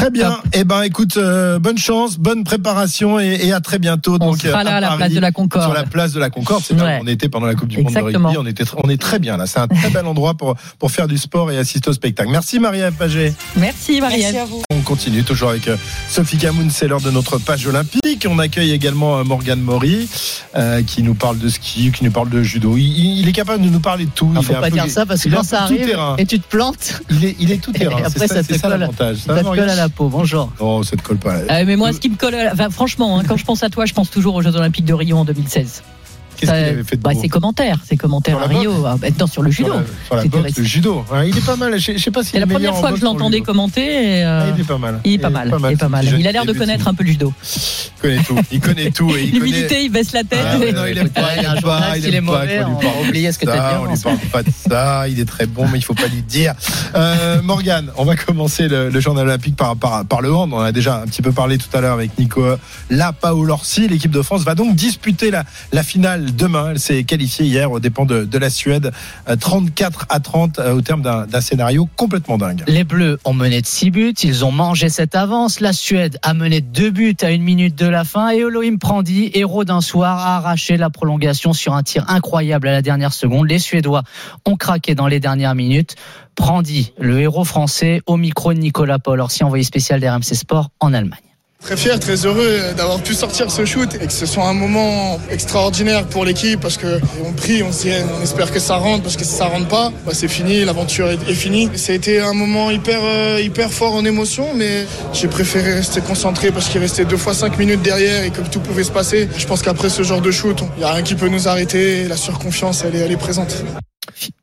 Très 0.00 0.10
bien. 0.10 0.38
Eh 0.54 0.64
ben, 0.64 0.80
écoute, 0.82 1.18
euh, 1.18 1.58
bonne 1.58 1.76
chance, 1.76 2.18
bonne 2.18 2.42
préparation 2.42 3.20
et, 3.20 3.52
à 3.52 3.60
très 3.60 3.78
bientôt. 3.78 4.14
On 4.14 4.30
donc, 4.30 4.38
sera 4.38 4.64
là 4.64 4.76
à, 4.76 4.80
la 4.80 4.96
place 4.96 5.12
de 5.12 5.20
la 5.20 5.30
Concorde. 5.30 5.64
Sur 5.64 5.74
la 5.74 5.82
place 5.84 6.12
de 6.14 6.20
la 6.20 6.30
Concorde, 6.30 6.62
c'est 6.64 6.74
on 6.80 7.06
était 7.06 7.28
pendant 7.28 7.46
la 7.46 7.54
Coupe 7.54 7.68
du 7.68 7.82
Monde 7.82 7.92
de 7.92 8.00
rugby. 8.00 8.38
On 8.38 8.46
était, 8.46 8.64
on 8.82 8.88
est 8.88 9.00
très 9.00 9.18
bien 9.18 9.36
là. 9.36 9.46
C'est 9.46 9.58
un 9.58 9.68
très 9.68 9.90
bel 9.90 10.06
endroit 10.06 10.32
pour 10.34 10.54
pour 10.78 10.90
faire 10.90 11.06
du 11.06 11.18
sport 11.18 11.50
et 11.50 11.58
assister 11.58 11.90
au 11.90 11.92
spectacle. 11.92 12.30
Merci 12.30 12.58
Marie-Ève 12.60 12.94
Pagé. 12.94 13.34
Merci 13.56 14.00
Marie-Ève. 14.00 14.46
On 14.70 14.80
continue 14.80 15.22
toujours 15.22 15.50
avec 15.50 15.68
euh, 15.68 15.76
Sophie 16.08 16.38
Camoun. 16.38 16.70
C'est 16.70 16.88
l'heure 16.88 17.02
de 17.02 17.10
notre 17.10 17.36
page 17.36 17.66
olympique. 17.66 18.26
On 18.26 18.38
accueille 18.38 18.72
également 18.72 19.18
euh, 19.18 19.24
Morgane 19.24 19.60
Maury, 19.60 20.08
qui 20.86 21.02
nous 21.02 21.14
parle 21.14 21.38
de 21.38 21.48
ski, 21.50 21.92
qui 21.92 22.04
nous 22.04 22.10
parle 22.10 22.30
de 22.30 22.42
judo. 22.42 22.78
Il, 22.78 23.28
est 23.28 23.32
capable 23.32 23.62
de 23.62 23.68
nous 23.68 23.80
parler 23.80 24.06
de 24.06 24.10
tout. 24.10 24.32
Il 24.34 24.42
faut 24.42 24.54
pas 24.54 24.70
dire 24.70 24.88
ça 24.88 25.04
parce 25.04 25.22
que 25.22 25.28
quand 25.28 25.42
ça 25.42 25.64
arrive 25.64 25.94
et 26.16 26.24
tu 26.24 26.40
te 26.40 26.48
plantes, 26.48 27.02
il 27.10 27.24
est, 27.26 27.36
il 27.38 27.52
est 27.52 27.58
tout 27.58 27.72
terrain. 27.74 28.02
Après, 28.02 28.28
ça, 28.28 28.42
ça, 28.42 28.68
l'avantage. 28.70 29.18
Ça 29.26 29.34
te 29.36 29.44
colle 29.44 29.60
à 29.60 29.74
la 29.74 29.89
Bonjour. 29.98 30.50
Oh, 30.60 30.82
ça 30.82 30.96
te 30.96 31.02
colle 31.02 31.18
pas. 31.18 31.36
Euh, 31.36 31.64
mais 31.66 31.76
moi, 31.76 31.92
ce 31.92 32.00
qui 32.00 32.08
me 32.08 32.16
colle, 32.16 32.34
enfin, 32.52 32.70
franchement, 32.70 33.18
hein, 33.18 33.22
quand 33.26 33.36
je 33.36 33.44
pense 33.44 33.62
à 33.62 33.70
toi, 33.70 33.86
je 33.86 33.94
pense 33.94 34.10
toujours 34.10 34.34
aux 34.34 34.42
Jeux 34.42 34.56
Olympiques 34.56 34.84
de 34.84 34.94
Rio 34.94 35.16
en 35.16 35.24
2016. 35.24 35.82
Qu'est-ce 36.40 36.52
qu'il 36.52 36.64
avait 36.64 36.84
fait 36.84 36.96
de 36.96 37.02
bah, 37.02 37.10
Ses 37.14 37.28
commentaires, 37.28 37.78
ses 37.86 37.96
commentaires 37.98 38.38
à 38.38 38.46
Rio, 38.46 38.72
ah, 38.86 38.96
non, 39.18 39.26
sur 39.26 39.42
le 39.42 39.50
judo. 39.50 39.74
Sur 40.06 40.16
la, 40.16 40.24
boxe, 40.24 40.56
le 40.56 40.64
judo. 40.64 41.04
il 41.26 41.36
est 41.36 41.44
pas 41.44 41.56
mal. 41.56 41.78
Je, 41.78 41.98
sais 41.98 42.10
pas 42.10 42.22
si. 42.22 42.30
C'est 42.30 42.40
la 42.40 42.46
première 42.46 42.74
fois 42.76 42.92
que 42.92 42.98
je 42.98 43.04
l'entendais 43.04 43.42
commenter. 43.42 44.24
Euh, 44.24 44.40
ah, 44.42 44.54
il 44.54 44.60
est 44.62 44.66
pas 44.66 44.78
mal. 44.78 45.00
Il 45.04 45.12
est 45.12 45.18
pas 45.18 45.28
mal. 45.28 45.52
Il 45.58 45.72
est 45.72 45.76
pas 45.76 45.88
mal. 45.88 46.06
Il 46.18 46.26
a 46.26 46.32
l'air 46.32 46.46
de 46.46 46.52
connaître 46.52 46.88
un 46.88 46.94
peu 46.94 47.04
le 47.04 47.10
judo. 47.10 47.32
Il 47.54 48.00
connaît 48.00 48.22
tout. 48.22 48.38
Il 48.50 48.60
connaît 48.60 48.90
tout. 48.90 49.12
L'humilité, 49.32 49.84
il 49.84 49.90
baisse 49.90 50.12
la 50.12 50.24
tête. 50.24 50.40
Ah, 50.44 50.56
non, 50.56 50.86
il 50.86 50.96
aime 50.96 51.10
pas. 51.10 51.36
Il 51.36 51.44
aime 51.44 51.60
pas. 51.60 51.98
Il 51.98 52.14
est 52.14 52.20
mauvais. 52.20 52.64
On 52.64 52.74
va 52.74 52.88
oublier 53.06 53.32
ce 53.32 53.38
que 53.38 53.44
t'as 53.44 53.72
dit. 53.72 53.76
On 53.82 53.92
lui 53.92 54.00
parle 54.00 54.18
pas 54.32 54.42
de 54.42 54.50
ça. 54.50 55.08
Il 55.08 55.20
est 55.20 55.28
très 55.28 55.46
bon, 55.46 55.68
mais 55.68 55.78
il 55.78 55.84
faut 55.84 55.94
pas 55.94 56.08
lui 56.08 56.22
dire. 56.22 56.54
Euh, 56.94 57.42
Morgane, 57.42 57.90
on 57.98 58.04
va 58.04 58.16
commencer 58.16 58.68
le 58.68 59.00
journal 59.00 59.26
olympique 59.26 59.56
par 59.56 59.76
par 59.76 60.22
le 60.22 60.32
hand. 60.32 60.50
On 60.54 60.60
a 60.60 60.72
déjà 60.72 61.02
un 61.02 61.06
petit 61.06 61.22
peu 61.22 61.32
parlé 61.32 61.58
tout 61.58 61.74
à 61.76 61.80
l'heure 61.80 61.94
avec 61.94 62.18
Nico 62.18 62.42
Lapaolorsi. 62.88 63.88
L'équipe 63.88 64.10
de 64.10 64.22
France 64.22 64.42
va 64.42 64.54
donc 64.54 64.74
disputer 64.74 65.30
la 65.30 65.82
finale 65.82 66.29
demain. 66.32 66.70
Elle 66.72 66.78
s'est 66.78 67.04
qualifié 67.04 67.46
hier 67.46 67.70
aux 67.70 67.80
dépens 67.80 68.06
de, 68.06 68.38
la 68.38 68.50
Suède, 68.50 68.92
34 69.38 70.00
euh, 70.00 70.14
à 70.14 70.20
30 70.20 70.58
euh, 70.58 70.74
au 70.74 70.80
terme 70.80 71.02
d'un 71.02 71.40
scénario 71.40 71.88
complètement 71.96 72.38
dingue. 72.38 72.64
Les 72.66 72.84
Bleus 72.84 73.18
ont 73.24 73.34
mené 73.34 73.60
de 73.60 73.66
6 73.66 73.90
buts, 73.90 74.14
ils 74.22 74.44
ont 74.44 74.52
mangé 74.52 74.88
cette 74.88 75.14
avance. 75.14 75.60
La 75.60 75.72
Suède 75.72 76.18
a 76.22 76.34
mené 76.34 76.60
2 76.60 76.90
buts 76.90 77.16
à 77.22 77.30
une 77.30 77.42
minute 77.42 77.76
de 77.76 77.86
la 77.86 78.04
fin 78.04 78.30
et 78.30 78.38
Elohim 78.38 78.78
Prandi, 78.78 79.30
héros 79.34 79.64
d'un 79.64 79.80
soir, 79.80 80.18
a 80.18 80.36
arraché 80.36 80.76
la 80.76 80.90
prolongation 80.90 81.52
sur 81.52 81.74
un 81.74 81.82
tir 81.82 82.04
incroyable 82.08 82.68
à 82.68 82.72
la 82.72 82.82
dernière 82.82 83.12
seconde. 83.12 83.48
Les 83.48 83.58
Suédois 83.58 84.02
ont 84.46 84.56
craqué 84.56 84.94
dans 84.94 85.06
les 85.06 85.20
dernières 85.20 85.54
minutes. 85.54 85.96
Prandi, 86.34 86.92
le 86.98 87.20
héros 87.20 87.44
français, 87.44 88.00
au 88.06 88.16
micro 88.16 88.54
de 88.54 88.58
Nicolas 88.58 88.98
Paul, 88.98 89.22
si 89.28 89.44
envoyé 89.44 89.64
spécial 89.64 90.00
d'RMC 90.00 90.34
Sport 90.34 90.70
en 90.80 90.94
Allemagne. 90.94 91.29
Très 91.62 91.76
fier, 91.76 92.00
très 92.00 92.26
heureux 92.26 92.58
d'avoir 92.76 93.02
pu 93.02 93.14
sortir 93.14 93.50
ce 93.50 93.64
shoot 93.64 93.94
et 93.94 94.06
que 94.06 94.12
ce 94.12 94.24
soit 94.24 94.44
un 94.48 94.54
moment 94.54 95.20
extraordinaire 95.30 96.06
pour 96.06 96.24
l'équipe 96.24 96.58
parce 96.58 96.78
que 96.78 97.00
on 97.24 97.32
prie, 97.32 97.62
on, 97.62 97.68
on 97.68 98.22
espère 98.22 98.50
que 98.50 98.58
ça 98.58 98.76
rentre 98.76 99.02
parce 99.02 99.16
que 99.16 99.24
si 99.24 99.34
ça 99.34 99.44
rentre 99.46 99.68
pas, 99.68 99.92
bah 100.06 100.12
c'est 100.14 100.26
fini, 100.26 100.64
l'aventure 100.64 101.08
est, 101.10 101.18
finie. 101.34 101.70
Ça 101.74 101.92
a 101.92 101.94
été 101.94 102.18
un 102.18 102.32
moment 102.32 102.70
hyper 102.70 103.00
euh, 103.02 103.40
hyper 103.40 103.70
fort 103.70 103.94
en 103.94 104.04
émotion, 104.04 104.46
mais 104.54 104.86
j'ai 105.12 105.28
préféré 105.28 105.74
rester 105.74 106.00
concentré 106.00 106.50
parce 106.50 106.68
qu'il 106.68 106.80
restait 106.80 107.04
deux 107.04 107.18
fois 107.18 107.34
cinq 107.34 107.58
minutes 107.58 107.82
derrière 107.82 108.24
et 108.24 108.30
que 108.30 108.40
tout 108.40 108.60
pouvait 108.60 108.84
se 108.84 108.90
passer. 108.90 109.28
Je 109.36 109.46
pense 109.46 109.62
qu'après 109.62 109.90
ce 109.90 110.02
genre 110.02 110.22
de 110.22 110.30
shoot, 110.30 110.58
il 110.76 110.80
y 110.80 110.84
a 110.84 110.92
rien 110.92 111.02
qui 111.02 111.14
peut 111.14 111.28
nous 111.28 111.46
arrêter. 111.46 112.04
La 112.08 112.16
surconfiance, 112.16 112.84
est, 112.84 112.96
elle 112.96 113.12
est 113.12 113.16
présente. 113.16 113.54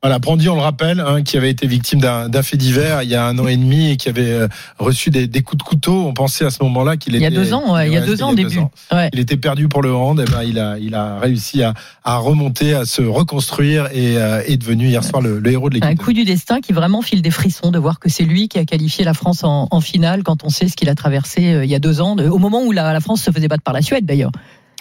Voilà, 0.02 0.18
Brandy, 0.18 0.48
on 0.48 0.54
le 0.54 0.60
rappelle, 0.60 1.00
hein, 1.00 1.22
qui 1.22 1.36
avait 1.36 1.50
été 1.50 1.66
victime 1.66 2.00
d'un 2.00 2.42
fait 2.42 2.56
divers 2.56 3.02
il 3.02 3.08
y 3.08 3.14
a 3.14 3.26
un 3.26 3.38
an 3.38 3.46
et 3.46 3.56
demi 3.56 3.90
et 3.90 3.96
qui 3.96 4.08
avait 4.08 4.30
euh, 4.30 4.48
reçu 4.78 5.10
des, 5.10 5.26
des, 5.26 5.42
coups 5.42 5.58
de 5.58 5.68
couteau. 5.68 6.06
On 6.06 6.14
pensait 6.14 6.44
à 6.44 6.50
ce 6.50 6.62
moment-là 6.62 6.96
qu'il 6.96 7.14
était. 7.14 7.24
Il 7.24 7.32
y 7.32 7.36
a 7.36 7.38
deux 7.38 7.52
ans, 7.52 7.74
ouais, 7.74 7.88
il 7.88 7.92
y 7.92 7.96
a 7.96 8.00
deux 8.00 8.22
ans 8.22 8.32
début. 8.32 8.60
Il 9.12 9.18
était 9.18 9.36
perdu 9.36 9.68
pour 9.68 9.82
le 9.82 9.94
hand. 9.94 10.20
Et 10.20 10.24
ben, 10.24 10.42
il 10.42 10.58
a, 10.58 10.78
il 10.78 10.94
a 10.94 11.18
réussi 11.18 11.62
à, 11.62 11.74
à 12.04 12.18
remonter, 12.18 12.74
à 12.74 12.84
se 12.84 13.02
reconstruire 13.02 13.88
et 13.92 14.16
euh, 14.16 14.42
est 14.46 14.56
devenu 14.56 14.88
hier 14.88 15.04
soir 15.04 15.22
le, 15.22 15.38
le 15.38 15.50
héros 15.50 15.68
de 15.68 15.74
l'équipe. 15.74 15.90
Un 15.90 15.96
coup 15.96 16.12
du 16.12 16.24
destin 16.24 16.60
qui 16.60 16.72
vraiment 16.72 17.02
file 17.02 17.22
des 17.22 17.30
frissons 17.30 17.70
de 17.70 17.78
voir 17.78 17.98
que 17.98 18.08
c'est 18.08 18.24
lui 18.24 18.48
qui 18.48 18.58
a 18.58 18.64
qualifié 18.64 19.04
la 19.04 19.14
France 19.14 19.44
en, 19.44 19.68
en 19.70 19.80
finale 19.80 20.22
quand 20.22 20.44
on 20.44 20.48
sait 20.48 20.68
ce 20.68 20.76
qu'il 20.76 20.88
a 20.88 20.94
traversé 20.94 21.54
euh, 21.54 21.64
il 21.64 21.70
y 21.70 21.74
a 21.74 21.78
deux 21.78 22.00
ans, 22.00 22.16
au 22.16 22.38
moment 22.38 22.62
où 22.62 22.72
la, 22.72 22.92
la 22.92 23.00
France 23.00 23.22
se 23.22 23.30
faisait 23.30 23.48
battre 23.48 23.62
par 23.62 23.74
la 23.74 23.82
Suède 23.82 24.06
d'ailleurs. 24.06 24.32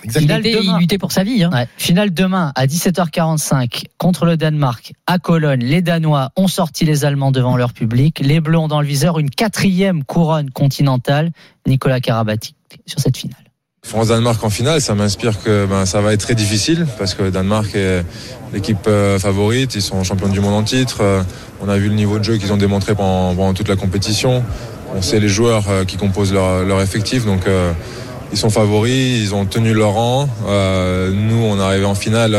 Finale 0.10 0.46
il, 0.46 0.78
luttait 0.78 0.98
pour 0.98 1.12
sa 1.12 1.24
vie. 1.24 1.44
Hein. 1.44 1.66
finale 1.78 2.14
demain 2.14 2.52
à 2.56 2.68
17h45 2.68 3.86
contre 3.98 4.26
le 4.26 4.38
Danemark 4.38 4.94
à 5.08 5.18
Cologne. 5.18 5.64
Les 5.64 5.82
Danois 5.82 6.30
ont 6.36 6.48
sorti 6.48 6.86
les 6.86 7.04
Allemands 7.04 7.32
devant 7.32 7.58
leur 7.58 7.74
public. 7.74 8.20
Les 8.20 8.40
Bleus 8.40 8.60
ont 8.60 8.68
dans 8.68 8.82
le 8.82 8.88
viseur 8.88 9.18
une 9.18 9.30
quatrième 9.30 10.04
couronne 10.04 10.52
continentale. 10.52 11.32
Nicolas 11.66 12.00
Karabatic 12.00 12.56
sur 12.86 13.00
cette 13.00 13.18
finale 13.18 13.42
France-Danemark 13.84 14.44
en 14.44 14.50
finale, 14.50 14.82
ça 14.82 14.96
m'inspire 14.96 15.42
que 15.42 15.66
ben, 15.66 15.86
ça 15.86 16.02
va 16.02 16.12
être 16.12 16.20
très 16.20 16.36
difficile 16.36 16.86
parce 16.98 17.14
que 17.14 17.30
Danemark 17.30 17.74
est 17.74 18.04
l'équipe 18.54 18.86
euh, 18.88 19.18
favorite, 19.18 19.76
ils 19.76 19.82
sont 19.82 20.04
champions 20.04 20.28
du 20.28 20.42
monde 20.42 20.56
en 20.56 20.64
titre. 20.64 20.98
Euh, 21.02 21.24
on 21.62 21.70
a 21.70 21.78
vu 21.78 21.88
le 21.88 21.96
niveau 21.96 22.20
de 22.20 22.24
jeu 22.24 22.38
qu'ils 22.38 22.52
ont 22.52 22.58
démontré 22.58 22.96
pendant, 22.96 23.34
pendant, 23.34 23.54
toute 23.54 23.70
la 23.70 23.78
compétition. 23.78 24.44
On 24.94 25.02
sait 25.02 25.22
les 25.22 25.30
joueurs 25.30 25.70
euh, 25.70 25.86
qui 25.86 25.96
composent 25.96 26.34
leur, 26.34 26.66
leur 26.66 26.82
effectif, 26.82 27.26
donc 27.26 27.46
ils 28.32 28.38
sont 28.38 28.50
favoris, 28.50 29.22
ils 29.22 29.34
ont 29.34 29.46
tenu 29.46 29.74
leur 29.74 29.94
rang. 29.94 30.28
nous, 30.46 31.44
on 31.44 31.60
est 31.60 31.64
arrivé 31.64 31.86
en 31.86 31.96
finale. 31.96 32.38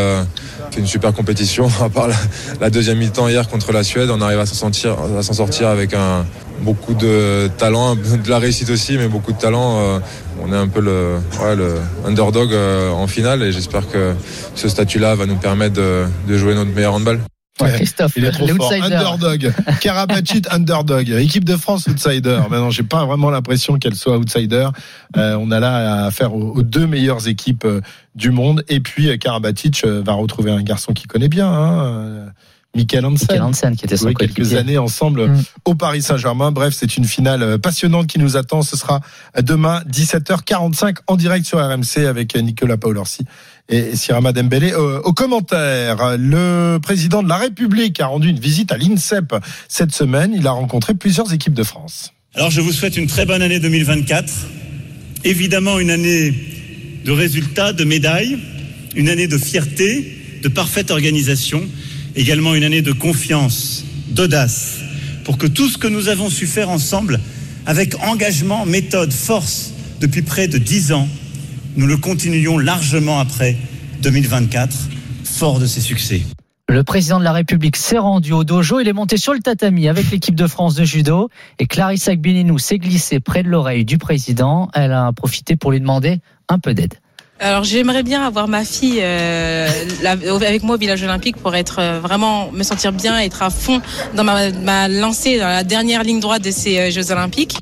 C'est 0.70 0.80
une 0.80 0.86
super 0.86 1.12
compétition. 1.12 1.68
À 1.82 1.88
part 1.88 2.08
la, 2.08 2.16
la 2.60 2.70
deuxième 2.70 2.98
mi-temps 2.98 3.28
hier 3.28 3.48
contre 3.48 3.72
la 3.72 3.82
Suède, 3.82 4.10
on 4.10 4.20
arrive 4.20 4.38
à 4.38 4.46
s'en 4.46 4.54
sortir, 4.54 4.96
à 5.18 5.22
s'en 5.22 5.32
sortir 5.32 5.68
avec 5.68 5.94
un, 5.94 6.26
beaucoup 6.60 6.94
de 6.94 7.48
talent, 7.58 7.96
de 8.24 8.30
la 8.30 8.38
réussite 8.38 8.70
aussi, 8.70 8.96
mais 8.98 9.08
beaucoup 9.08 9.32
de 9.32 9.38
talent. 9.38 9.78
Euh, 9.78 9.98
on 10.42 10.52
est 10.52 10.56
un 10.56 10.68
peu 10.68 10.80
le, 10.80 11.16
ouais, 11.42 11.56
le 11.56 11.74
underdog 12.06 12.52
euh, 12.52 12.90
en 12.90 13.06
finale 13.06 13.42
et 13.42 13.52
j'espère 13.52 13.88
que 13.88 14.14
ce 14.54 14.68
statut-là 14.68 15.14
va 15.14 15.26
nous 15.26 15.36
permettre 15.36 15.74
de, 15.74 16.04
de 16.28 16.38
jouer 16.38 16.54
notre 16.54 16.72
meilleur 16.72 16.94
handball. 16.94 17.20
Ouais, 17.60 17.72
Christophe, 17.72 18.12
il 18.16 18.24
est 18.24 18.30
trop 18.30 18.46
fort. 18.46 18.72
Underdog. 18.72 19.52
Karabachit, 19.80 20.42
underdog. 20.50 21.10
Équipe 21.10 21.44
de 21.44 21.56
France, 21.56 21.86
outsider. 21.86 22.40
Maintenant, 22.50 22.70
j'ai 22.70 22.82
pas 22.82 23.04
vraiment 23.04 23.30
l'impression 23.30 23.78
qu'elle 23.78 23.94
soit 23.94 24.18
outsider. 24.18 24.68
Euh, 25.16 25.36
on 25.40 25.50
a 25.50 25.60
là 25.60 26.04
à 26.04 26.10
faire 26.10 26.34
aux, 26.34 26.62
deux 26.62 26.86
meilleures 26.86 27.28
équipes 27.28 27.64
euh, 27.64 27.80
du 28.14 28.30
monde. 28.30 28.64
Et 28.68 28.80
puis, 28.80 29.18
Karabatic 29.18 29.84
va 29.84 30.12
retrouver 30.12 30.50
un 30.50 30.62
garçon 30.62 30.92
qu'il 30.92 31.08
connaît 31.08 31.28
bien. 31.28 31.48
Hein. 31.48 32.32
Michael 32.74 33.06
Hansen. 33.06 33.76
qui 33.76 33.84
était 33.84 33.96
son 33.96 34.12
quelques 34.12 34.54
années 34.54 34.78
ensemble 34.78 35.28
mm. 35.28 35.42
au 35.64 35.74
Paris 35.74 36.02
Saint-Germain. 36.02 36.52
Bref, 36.52 36.74
c'est 36.76 36.96
une 36.96 37.04
finale 37.04 37.42
euh, 37.42 37.58
passionnante 37.58 38.06
qui 38.06 38.18
nous 38.18 38.36
attend. 38.36 38.62
Ce 38.62 38.76
sera 38.76 39.00
demain 39.42 39.82
17h45 39.90 40.98
en 41.06 41.16
direct 41.16 41.46
sur 41.46 41.58
RMC 41.58 42.06
avec 42.06 42.36
Nicolas 42.36 42.76
Paolorsi 42.76 43.24
et 43.68 43.96
Sirama 43.96 44.32
Dembélé. 44.32 44.72
Euh, 44.72 45.00
au 45.02 45.12
commentaire, 45.12 46.16
le 46.18 46.78
président 46.78 47.22
de 47.22 47.28
la 47.28 47.36
République 47.36 48.00
a 48.00 48.06
rendu 48.06 48.28
une 48.28 48.40
visite 48.40 48.72
à 48.72 48.76
l'INSEP 48.76 49.34
cette 49.68 49.92
semaine. 49.92 50.32
Il 50.34 50.46
a 50.46 50.52
rencontré 50.52 50.94
plusieurs 50.94 51.32
équipes 51.32 51.54
de 51.54 51.62
France. 51.62 52.12
Alors 52.34 52.50
je 52.50 52.60
vous 52.60 52.72
souhaite 52.72 52.96
une 52.96 53.06
très 53.06 53.26
bonne 53.26 53.42
année 53.42 53.60
2024. 53.60 54.32
Évidemment 55.24 55.78
une 55.78 55.90
année 55.90 56.34
de 57.04 57.12
résultats, 57.12 57.72
de 57.72 57.84
médailles, 57.84 58.38
une 58.94 59.08
année 59.08 59.26
de 59.26 59.38
fierté, 59.38 60.16
de 60.42 60.48
parfaite 60.48 60.90
organisation 60.90 61.62
également 62.18 62.54
une 62.54 62.64
année 62.64 62.82
de 62.82 62.92
confiance, 62.92 63.84
d'audace, 64.10 64.78
pour 65.24 65.38
que 65.38 65.46
tout 65.46 65.68
ce 65.68 65.78
que 65.78 65.86
nous 65.86 66.08
avons 66.08 66.30
su 66.30 66.46
faire 66.46 66.68
ensemble, 66.68 67.20
avec 67.64 67.94
engagement, 68.02 68.66
méthode, 68.66 69.12
force, 69.12 69.72
depuis 70.00 70.22
près 70.22 70.48
de 70.48 70.58
dix 70.58 70.92
ans, 70.92 71.08
nous 71.78 71.86
le 71.86 71.96
continuions 71.96 72.58
largement 72.58 73.20
après 73.20 73.56
2024, 74.02 74.74
fort 75.22 75.60
de 75.60 75.66
ses 75.66 75.80
succès. 75.80 76.22
Le 76.68 76.82
président 76.82 77.20
de 77.20 77.24
la 77.24 77.32
République 77.32 77.76
s'est 77.76 77.98
rendu 77.98 78.32
au 78.32 78.42
dojo. 78.42 78.80
Il 78.80 78.88
est 78.88 78.92
monté 78.92 79.16
sur 79.16 79.32
le 79.32 79.38
tatami 79.38 79.88
avec 79.88 80.10
l'équipe 80.10 80.34
de 80.34 80.46
France 80.48 80.74
de 80.74 80.84
judo. 80.84 81.30
Et 81.60 81.66
Clarissa 81.66 82.16
Gbininou 82.16 82.58
s'est 82.58 82.78
glissée 82.78 83.20
près 83.20 83.44
de 83.44 83.48
l'oreille 83.48 83.84
du 83.84 83.96
président. 83.96 84.68
Elle 84.74 84.92
a 84.92 85.12
profité 85.12 85.54
pour 85.54 85.70
lui 85.70 85.80
demander 85.80 86.18
un 86.48 86.58
peu 86.58 86.74
d'aide. 86.74 86.94
Alors 87.40 87.62
j'aimerais 87.62 88.02
bien 88.02 88.26
avoir 88.26 88.48
ma 88.48 88.64
fille 88.64 88.98
euh, 89.00 89.68
avec 90.04 90.64
moi 90.64 90.74
au 90.74 90.78
village 90.78 91.04
olympique 91.04 91.36
pour 91.36 91.54
être 91.54 91.78
euh, 91.78 92.00
vraiment 92.00 92.50
me 92.50 92.64
sentir 92.64 92.90
bien, 92.92 93.20
être 93.20 93.44
à 93.44 93.50
fond 93.50 93.80
dans 94.16 94.24
ma, 94.24 94.50
ma 94.50 94.88
lancée 94.88 95.38
dans 95.38 95.46
la 95.46 95.62
dernière 95.62 96.02
ligne 96.02 96.18
droite 96.18 96.42
de 96.42 96.50
ces 96.50 96.78
euh, 96.78 96.90
Jeux 96.90 97.12
olympiques. 97.12 97.58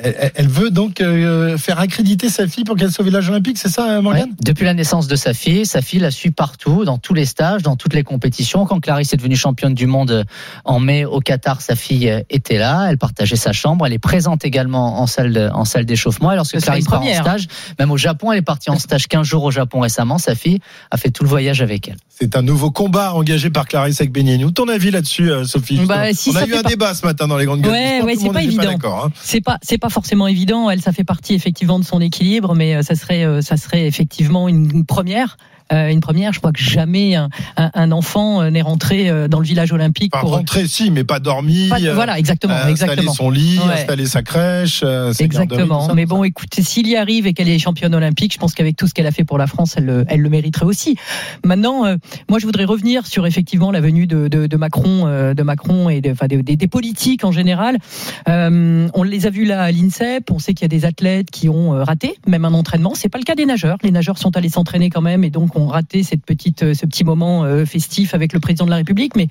Elle 0.00 0.48
veut 0.48 0.70
donc 0.70 1.00
euh, 1.00 1.58
faire 1.58 1.80
accréditer 1.80 2.28
sa 2.28 2.46
fille 2.46 2.62
pour 2.62 2.76
qu'elle 2.76 2.92
soit 2.92 3.02
au 3.02 3.04
village 3.04 3.28
olympique, 3.28 3.58
c'est 3.58 3.68
ça, 3.68 4.00
Morgane 4.00 4.30
Depuis 4.40 4.64
la 4.64 4.74
naissance 4.74 5.08
de 5.08 5.16
sa 5.16 5.34
fille, 5.34 5.66
sa 5.66 5.82
fille 5.82 5.98
la 5.98 6.12
suit 6.12 6.30
partout, 6.30 6.84
dans 6.84 6.98
tous 6.98 7.14
les 7.14 7.24
stages, 7.24 7.62
dans 7.62 7.74
toutes 7.74 7.94
les 7.94 8.04
compétitions. 8.04 8.64
Quand 8.64 8.78
Clarisse 8.78 9.12
est 9.12 9.16
devenue 9.16 9.34
championne 9.34 9.74
du 9.74 9.86
monde 9.86 10.10
euh, 10.12 10.24
en 10.64 10.78
mai 10.78 11.04
au 11.04 11.18
Qatar, 11.18 11.60
sa 11.62 11.74
fille 11.74 12.08
euh, 12.08 12.20
était 12.30 12.58
là, 12.58 12.86
elle 12.88 12.98
partageait 12.98 13.36
sa 13.36 13.52
chambre, 13.52 13.86
elle 13.86 13.92
est 13.92 13.98
présente 13.98 14.44
également 14.44 15.00
en 15.00 15.08
salle 15.08 15.50
en 15.52 15.64
salle 15.64 15.84
d'échauffement. 15.84 16.30
Et 16.30 16.36
lorsque 16.36 16.60
Clarisse 16.60 16.86
part 16.86 17.02
en 17.02 17.14
stage, 17.14 17.48
même 17.80 17.90
au 17.90 17.96
Japon, 17.96 18.30
elle 18.30 18.38
est 18.38 18.42
partie 18.42 18.70
en 18.70 18.78
stage 18.78 19.08
15 19.08 19.26
jours 19.26 19.42
au 19.44 19.50
Japon 19.50 19.80
récemment, 19.80 20.18
sa 20.18 20.36
fille 20.36 20.60
a 20.92 20.96
fait 20.96 21.10
tout 21.10 21.24
le 21.24 21.28
voyage 21.28 21.60
avec 21.60 21.88
elle. 21.88 21.96
C'est 22.08 22.36
un 22.36 22.42
nouveau 22.42 22.70
combat 22.70 23.14
engagé 23.14 23.50
par 23.50 23.66
Clarisse 23.66 24.00
avec 24.00 24.12
Benienou. 24.12 24.52
Ton 24.52 24.68
avis 24.68 24.92
là-dessus, 24.92 25.30
Sophie? 25.44 25.80
Bah, 25.86 26.04
On 26.28 26.36
a 26.36 26.46
eu 26.46 26.54
un 26.54 26.62
débat 26.62 26.94
ce 26.94 27.04
matin 27.04 27.26
dans 27.26 27.36
les 27.36 27.46
grandes 27.46 27.62
gueules. 27.62 27.72
Ouais, 28.04 28.14
c'est 28.16 28.32
pas 28.32 28.42
évident. 28.42 28.78
Hein. 28.84 29.10
C'est 29.22 29.40
pas, 29.40 29.58
c'est 29.62 29.78
pas 29.78 29.87
forcément 29.90 30.26
évident 30.26 30.70
elle, 30.70 30.80
ça 30.80 30.92
fait 30.92 31.04
partie 31.04 31.34
effectivement 31.34 31.78
de 31.78 31.84
son 31.84 32.00
équilibre, 32.00 32.54
mais 32.54 32.76
euh, 32.76 32.82
ça 32.82 32.94
serait, 32.94 33.24
euh, 33.24 33.40
ça 33.40 33.56
serait 33.56 33.86
effectivement 33.86 34.48
une 34.48 34.84
première. 34.84 35.36
Euh, 35.72 35.88
une 35.88 36.00
première. 36.00 36.32
Je 36.32 36.38
crois 36.38 36.52
que 36.52 36.60
jamais 36.60 37.14
un, 37.14 37.28
un, 37.56 37.92
enfant 37.92 38.40
euh, 38.40 38.50
n'est 38.50 38.62
rentré 38.62 39.10
euh, 39.10 39.28
dans 39.28 39.38
le 39.38 39.44
village 39.44 39.72
olympique. 39.72 40.12
Pas 40.12 40.20
pour... 40.20 40.30
rentrer, 40.30 40.66
si, 40.66 40.90
mais 40.90 41.04
pas 41.04 41.20
dormi. 41.20 41.68
voilà, 41.94 42.18
exactement, 42.18 42.54
exactement. 42.68 43.12
son 43.12 43.30
lit, 43.30 43.58
installer 43.70 44.06
sa 44.06 44.22
crèche. 44.22 44.82
exactement. 45.18 45.92
mais 45.94 46.06
bon, 46.06 46.24
écoute, 46.24 46.54
s'il 46.58 46.88
y 46.88 46.96
arrive 46.96 47.26
et 47.26 47.34
qu'elle 47.34 47.48
est 47.48 47.58
championne 47.58 47.94
olympique, 47.94 48.32
je 48.32 48.38
pense 48.38 48.54
qu'avec 48.54 48.76
tout 48.76 48.86
ce 48.86 48.94
qu'elle 48.94 49.06
a 49.06 49.10
fait 49.10 49.24
pour 49.24 49.38
la 49.38 49.46
France, 49.46 49.74
elle, 49.76 50.04
elle 50.08 50.20
le 50.20 50.30
mériterait 50.30 50.66
aussi. 50.66 50.96
Maintenant, 51.44 51.84
moi, 52.28 52.38
je 52.38 52.46
voudrais 52.46 52.64
revenir 52.64 53.06
sur 53.06 53.26
effectivement 53.26 53.70
la 53.70 53.80
venue 53.80 54.06
de, 54.06 54.28
de, 54.28 54.46
de 54.46 54.56
Macron, 54.56 55.06
de 55.34 55.42
Macron 55.42 55.88
et 55.88 56.00
de, 56.00 56.10
enfin, 56.12 56.26
des, 56.26 56.42
des, 56.42 56.68
politiques 56.68 57.24
en 57.24 57.32
général. 57.32 57.78
on 58.26 59.02
les 59.02 59.26
a 59.26 59.30
vus 59.30 59.44
là 59.44 59.62
à 59.62 59.72
l'INSEP. 59.72 60.30
On 60.30 60.38
sait 60.38 60.54
qu'il 60.54 60.62
y 60.62 60.66
a 60.66 60.68
des 60.68 60.84
athlètes 60.84 61.30
qui 61.30 61.48
ont 61.48 61.70
raté 61.84 62.16
même 62.26 62.44
un 62.44 62.54
entraînement. 62.54 62.92
C'est 62.94 63.08
pas 63.08 63.18
le 63.18 63.24
cas 63.24 63.34
des 63.34 63.46
nageurs. 63.46 63.78
Les 63.82 63.90
nageurs 63.90 64.18
sont 64.18 64.36
allés 64.36 64.48
s'entraîner 64.48 64.90
quand 64.90 65.02
même 65.02 65.24
et 65.24 65.30
donc 65.30 65.57
ont 65.58 65.66
raté 65.66 66.02
cette 66.02 66.24
petite, 66.24 66.62
euh, 66.62 66.74
ce 66.74 66.86
petit 66.86 67.04
moment 67.04 67.44
euh, 67.44 67.64
festif 67.64 68.14
avec 68.14 68.32
le 68.32 68.40
président 68.40 68.64
de 68.64 68.70
la 68.70 68.76
République. 68.76 69.16
Mais 69.16 69.28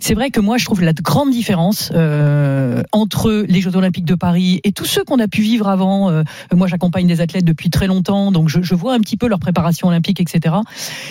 c'est 0.00 0.14
vrai 0.14 0.30
que 0.30 0.40
moi, 0.40 0.58
je 0.58 0.64
trouve 0.64 0.82
la 0.82 0.92
grande 0.92 1.30
différence 1.30 1.90
euh, 1.94 2.82
entre 2.92 3.44
les 3.48 3.60
Jeux 3.60 3.76
Olympiques 3.76 4.04
de 4.04 4.14
Paris 4.14 4.60
et 4.64 4.72
tous 4.72 4.84
ceux 4.84 5.04
qu'on 5.04 5.18
a 5.18 5.28
pu 5.28 5.42
vivre 5.42 5.68
avant. 5.68 6.10
moi, 6.54 6.66
j'accompagne 6.66 7.06
des 7.06 7.20
athlètes 7.20 7.44
depuis 7.44 7.70
très 7.70 7.86
longtemps, 7.86 8.32
donc 8.32 8.48
je, 8.48 8.62
je, 8.62 8.74
vois 8.74 8.94
un 8.94 9.00
petit 9.00 9.16
peu 9.16 9.28
leur 9.28 9.38
préparation 9.38 9.88
olympique, 9.88 10.20
etc. 10.20 10.56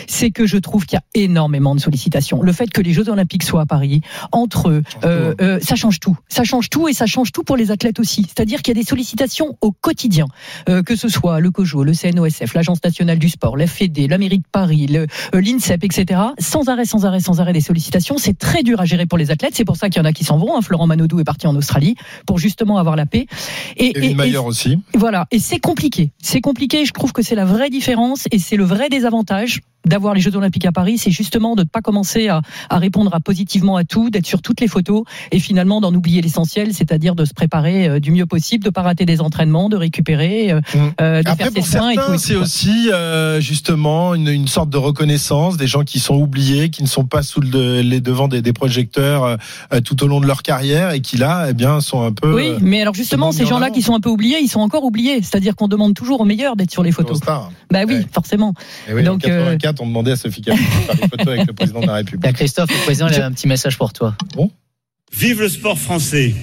C'est 0.08 0.32
que 0.32 0.46
je 0.46 0.58
trouve 0.58 0.86
qu'il 0.86 0.98
y 0.98 1.00
a 1.00 1.24
énormément 1.24 1.76
de 1.76 1.80
sollicitations. 1.80 2.42
Le 2.42 2.52
fait 2.52 2.70
que 2.70 2.82
les 2.82 2.94
Jeux 2.94 3.10
Olympiques 3.10 3.44
soient 3.44 3.62
à 3.62 3.66
Paris, 3.66 4.02
entre 4.32 4.70
eux, 4.70 4.84
euh, 5.04 5.60
ça 5.62 5.76
change 5.76 6.00
tout. 6.00 6.18
Ça 6.28 6.44
change 6.44 6.70
tout 6.70 6.88
et 6.88 6.94
ça 6.94 7.06
change 7.06 7.32
tout 7.32 7.44
pour 7.44 7.58
les 7.58 7.72
athlètes 7.72 8.00
aussi. 8.00 8.24
C'est-à-dire 8.24 8.62
qu'il 8.62 8.76
y 8.76 8.80
a 8.80 8.82
des 8.82 8.88
sollicitations 8.88 9.58
au 9.62 9.72
quotidien, 9.72 10.26
que 10.68 10.96
ce 10.96 11.08
soit 11.08 11.40
le 11.40 11.52
COJO, 11.52 11.84
le 11.84 11.94
CNOSF, 11.94 12.54
l'Agence 12.54 12.84
nationale 12.84 13.20
du 13.20 13.30
sport, 13.30 13.58
la 13.58 13.68
FED, 13.68 14.10
l'Amérique 14.10 14.44
Paris, 14.52 14.88
euh, 14.92 15.06
l'INSEP, 15.34 15.84
etc. 15.84 16.22
Sans 16.40 16.70
arrêt, 16.70 16.86
sans 16.86 17.06
arrêt, 17.06 17.20
sans 17.20 17.40
arrêt 17.40 17.54
des 17.54 17.62
sollicitations. 17.62 18.18
C'est 18.18 18.38
très 18.38 18.64
dur 18.64 18.80
à 18.82 18.86
gérer 18.86 19.06
pour 19.06 19.18
les 19.18 19.32
athlètes. 19.32 19.54
C'est 19.56 19.66
pour 19.66 19.78
ça 19.78 19.90
qu'il 19.90 20.02
y 20.02 20.06
en 20.06 20.08
a 20.08 20.14
qui 20.14 20.24
s'en 20.24 20.38
vont. 20.38 20.58
Hein. 20.58 20.62
Florent 20.62 20.88
Manodou 20.88 21.20
est 21.20 21.24
parti 21.24 21.48
en 21.48 21.56
Australie 21.56 21.96
pour 22.26 22.38
justement 22.40 22.78
avoir 22.78 22.96
la 22.96 23.06
paix. 23.06 23.28
Et, 23.78 23.88
et, 23.88 24.12
et 24.12 24.38
aussi. 24.38 24.80
Voilà. 24.94 25.28
Et 25.32 25.40
c'est 25.40 25.60
compliqué. 25.60 26.12
C'est 26.22 26.42
compliqué. 26.42 26.86
Je 26.86 26.92
trouve 26.92 27.12
que 27.12 27.22
c'est 27.22 27.36
la 27.36 27.46
vraie 27.46 27.70
différence 27.70 28.28
et 28.32 28.40
c'est 28.40 28.56
le 28.56 28.64
vrai 28.64 28.90
désavantage 28.90 29.62
d'avoir 29.86 30.14
les 30.14 30.22
Jeux 30.22 30.36
Olympiques 30.36 30.66
à 30.66 30.72
Paris, 30.72 30.98
c'est 30.98 31.12
justement 31.12 31.56
de 31.56 31.62
ne 31.64 31.68
pas 31.68 31.82
commencer 31.82 32.28
à, 32.28 32.42
répondre 32.72 33.14
à 33.14 33.20
positivement 33.20 33.78
à 33.78 33.84
tout, 33.84 34.10
d'être 34.10 34.26
sur 34.26 34.42
toutes 34.42 34.62
les 34.62 34.68
photos 34.68 35.04
et 35.32 35.40
finalement 35.40 35.82
d'en 35.82 35.94
oublier 35.94 36.22
l'essentiel, 36.22 36.74
c'est-à-dire 36.74 37.16
de 37.16 37.26
se 37.26 37.34
préparer 37.34 37.88
euh, 37.88 38.00
du 38.00 38.12
mieux 38.12 38.26
possible, 38.26 38.64
de 38.64 38.70
pas 38.70 38.82
rater 38.82 39.06
des 39.06 39.22
entraînements, 39.22 39.70
de 39.70 39.78
récupérer, 39.78 40.52
euh, 40.52 40.60
mmh. 40.60 40.78
euh, 41.02 41.24
de 41.24 41.30
faire 41.30 41.52
ses 41.52 41.62
soins 41.62 41.90
et 41.92 41.96
tout. 41.96 42.18
C'est 42.18 42.36
aussi 42.36 42.90
justement 43.40 44.16
une, 44.16 44.39
sorte 44.48 44.70
de 44.70 44.78
reconnaissance 44.78 45.58
des 45.58 45.68
gens 45.68 45.84
qui 45.84 46.00
sont 46.00 46.16
oubliés, 46.16 46.70
qui 46.70 46.84
ne 46.84 46.88
sont 46.88 47.06
pas 47.06 47.24
sous 47.24 47.42
les 47.42 48.02
devants 48.02 48.28
des, 48.28 48.54
projecteurs 48.54 49.38
tout 49.86 50.04
au 50.04 50.08
long 50.08 50.20
de 50.20 50.26
leur 50.26 50.42
carrière 50.42 50.92
et 50.92 51.02
qui 51.02 51.18
là, 51.18 51.48
eh 51.50 51.54
bien, 51.54 51.82
sont 51.82 52.04
un 52.04 52.12
peu. 52.12 52.34
Oui, 52.34 52.54
mais 52.62 52.82
alors 52.82 52.94
justement, 52.94 53.32
ces 53.32 53.46
gens-là 53.46 53.70
qui 53.70 53.82
sont 53.82 53.94
un 53.94 54.00
peu 54.00 54.10
oubliés, 54.10 54.40
ils 54.42 54.48
sont 54.48 54.60
encore 54.60 54.84
oubliés. 54.84 55.22
C'est-à-dire 55.22 55.56
qu'on 55.56 55.68
demande 55.68 55.94
toujours 55.94 56.22
aux 56.22 56.26
meilleurs 56.26 56.56
d'être 56.56 56.72
sur 56.72 56.84
les 56.84 56.92
photos. 56.92 57.20
Bah 57.20 57.84
oui, 57.88 58.06
forcément. 58.12 58.54
Donc 59.04 59.26
on 59.80 59.86
demandait 59.86 60.12
à 60.12 60.16
Sophie 60.16 60.42
de 60.42 60.52
faire 60.52 60.96
des 60.96 61.08
photos 61.08 61.28
avec 61.28 61.48
le 61.48 61.54
président 61.54 61.82
de 61.82 61.88
la 61.88 61.94
République. 61.96 62.34
Christophe, 62.34 62.70
le 62.72 62.84
président, 62.86 63.08
il 63.08 63.22
a 63.22 63.26
un 63.26 63.32
petit 63.32 63.48
message 63.48 63.78
pour 63.78 63.94
toi. 63.94 64.16
Bon. 64.36 64.50
Vive 65.12 65.42
le 65.42 65.50
sport 65.50 65.78
français, 65.78 66.34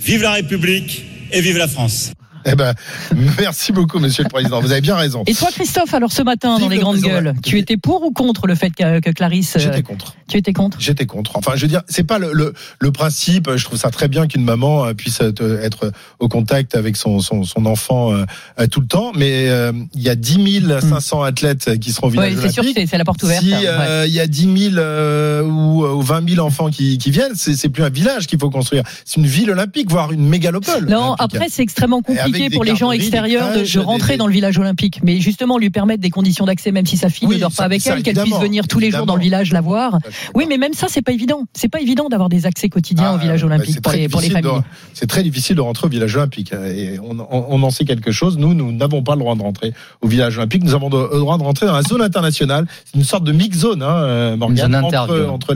vive 0.00 0.22
la 0.22 0.32
République 0.32 1.04
et 1.30 1.40
vive 1.40 1.58
la 1.58 1.68
France. 1.68 2.12
Eh 2.52 2.54
ben, 2.54 2.74
merci 3.38 3.72
beaucoup, 3.72 3.98
Monsieur 3.98 4.24
le 4.24 4.28
Président. 4.28 4.60
Vous 4.60 4.72
avez 4.72 4.80
bien 4.80 4.96
raison. 4.96 5.22
Et 5.26 5.34
toi, 5.34 5.48
Christophe, 5.52 5.94
alors 5.94 6.12
ce 6.12 6.22
matin 6.22 6.58
dans 6.58 6.68
les 6.68 6.78
grandes 6.78 6.98
gueules, 6.98 7.34
tu 7.42 7.58
étais 7.58 7.76
pour 7.76 8.02
ou 8.02 8.10
contre 8.10 8.46
le 8.46 8.54
fait 8.54 8.70
que, 8.70 9.00
que 9.00 9.10
Clarisse 9.10 9.56
J'étais 9.58 9.78
euh, 9.78 9.82
contre. 9.82 10.16
Tu 10.28 10.38
étais 10.38 10.52
contre? 10.52 10.78
J'étais 10.80 11.06
contre. 11.06 11.36
Enfin, 11.36 11.52
je 11.54 11.62
veux 11.62 11.68
dire, 11.68 11.82
c'est 11.88 12.04
pas 12.04 12.18
le, 12.18 12.32
le, 12.32 12.52
le, 12.80 12.92
principe. 12.92 13.50
Je 13.54 13.64
trouve 13.64 13.78
ça 13.78 13.90
très 13.90 14.08
bien 14.08 14.26
qu'une 14.26 14.44
maman 14.44 14.86
euh, 14.86 14.94
puisse 14.94 15.20
être 15.20 15.92
au 16.18 16.28
contact 16.28 16.74
avec 16.74 16.96
son, 16.96 17.20
son, 17.20 17.44
son 17.44 17.66
enfant 17.66 18.12
euh, 18.12 18.66
tout 18.70 18.80
le 18.80 18.86
temps, 18.86 19.12
mais 19.14 19.46
il 19.94 20.02
y 20.02 20.08
a 20.08 20.14
10 20.14 20.62
500 20.80 21.20
mm. 21.20 21.24
athlètes 21.24 21.78
qui 21.78 21.92
seront 21.92 22.08
au 22.08 22.10
village 22.10 22.34
C'est 22.40 22.52
sûr, 22.52 22.64
c'est 22.64 22.98
la 22.98 23.04
porte 23.04 23.22
ouverte. 23.22 23.42
Si 23.42 23.50
il 23.50 24.12
y 24.12 24.20
a 24.20 24.26
10 24.26 24.72
000 24.74 24.84
ou, 25.44 25.84
ou, 25.84 26.02
20 26.02 26.28
000 26.28 26.46
enfants 26.46 26.70
qui, 26.70 26.98
qui 26.98 27.10
viennent, 27.10 27.34
c'est 27.34 27.68
plus 27.68 27.84
un 27.84 27.90
village 27.90 28.26
qu'il 28.26 28.38
faut 28.38 28.50
construire. 28.50 28.82
C'est 29.04 29.20
une 29.20 29.26
ville 29.26 29.50
olympique, 29.50 29.90
voire 29.90 30.12
une 30.12 30.28
mégalopole. 30.28 30.86
Non, 30.88 31.14
après 31.14 31.46
c'est 31.48 31.62
extrêmement 31.62 32.02
compliqué 32.02 32.31
compliqué 32.32 32.54
pour 32.54 32.64
les 32.64 32.76
gens 32.76 32.92
extérieurs 32.92 33.52
de, 33.52 33.78
rentrer 33.78 34.16
dans 34.16 34.26
le 34.26 34.32
village 34.32 34.58
olympique. 34.58 35.00
Mais 35.02 35.20
justement, 35.20 35.58
lui 35.58 35.70
permettre 35.70 36.00
des 36.00 36.10
conditions 36.10 36.44
d'accès, 36.44 36.72
même 36.72 36.86
si 36.86 36.96
sa 36.96 37.08
fille 37.08 37.28
ne 37.28 37.38
dort 37.38 37.52
pas 37.52 37.64
avec 37.64 37.86
elle, 37.86 38.02
qu'elle 38.02 38.16
puisse 38.16 38.38
venir 38.38 38.66
tous 38.68 38.78
les 38.78 38.90
jours 38.90 39.06
dans 39.06 39.16
le 39.16 39.22
village 39.22 39.52
la 39.52 39.60
voir. 39.60 39.98
Oui, 40.34 40.46
mais 40.48 40.58
même 40.58 40.74
ça, 40.74 40.86
c'est 40.88 41.02
pas 41.02 41.12
évident. 41.12 41.44
C'est 41.52 41.68
pas 41.68 41.80
évident 41.80 42.08
d'avoir 42.08 42.28
des 42.28 42.46
accès 42.46 42.68
quotidiens 42.68 43.12
au 43.12 43.14
ah, 43.16 43.18
village 43.18 43.44
olympique 43.44 43.80
pour 43.80 43.92
les, 43.92 44.08
familles. 44.08 44.62
C'est 44.94 45.06
très 45.06 45.22
difficile 45.22 45.56
de 45.56 45.60
rentrer 45.60 45.86
au 45.86 45.90
village 45.90 46.14
olympique. 46.16 46.52
Et 46.52 46.98
on, 47.00 47.18
on, 47.30 47.62
en 47.62 47.70
sait 47.70 47.84
quelque 47.84 48.12
chose. 48.12 48.38
Nous, 48.38 48.54
nous 48.54 48.72
n'avons 48.72 49.02
pas 49.02 49.14
le 49.14 49.20
droit 49.20 49.34
de 49.34 49.42
rentrer 49.42 49.72
au 50.00 50.08
village 50.08 50.38
olympique. 50.38 50.62
Nous 50.64 50.74
avons 50.74 50.88
le 50.88 51.18
droit 51.18 51.38
de 51.38 51.42
rentrer 51.42 51.66
dans 51.66 51.74
la 51.74 51.82
zone 51.82 52.02
internationale. 52.02 52.66
C'est 52.84 52.98
une 52.98 53.04
sorte 53.04 53.24
de 53.24 53.32
mix 53.32 53.58
zone, 53.58 53.82
hein, 53.82 53.96
euh, 53.96 54.36
Morgane, 54.36 54.74
entre, 54.74 55.26
entre 55.30 55.54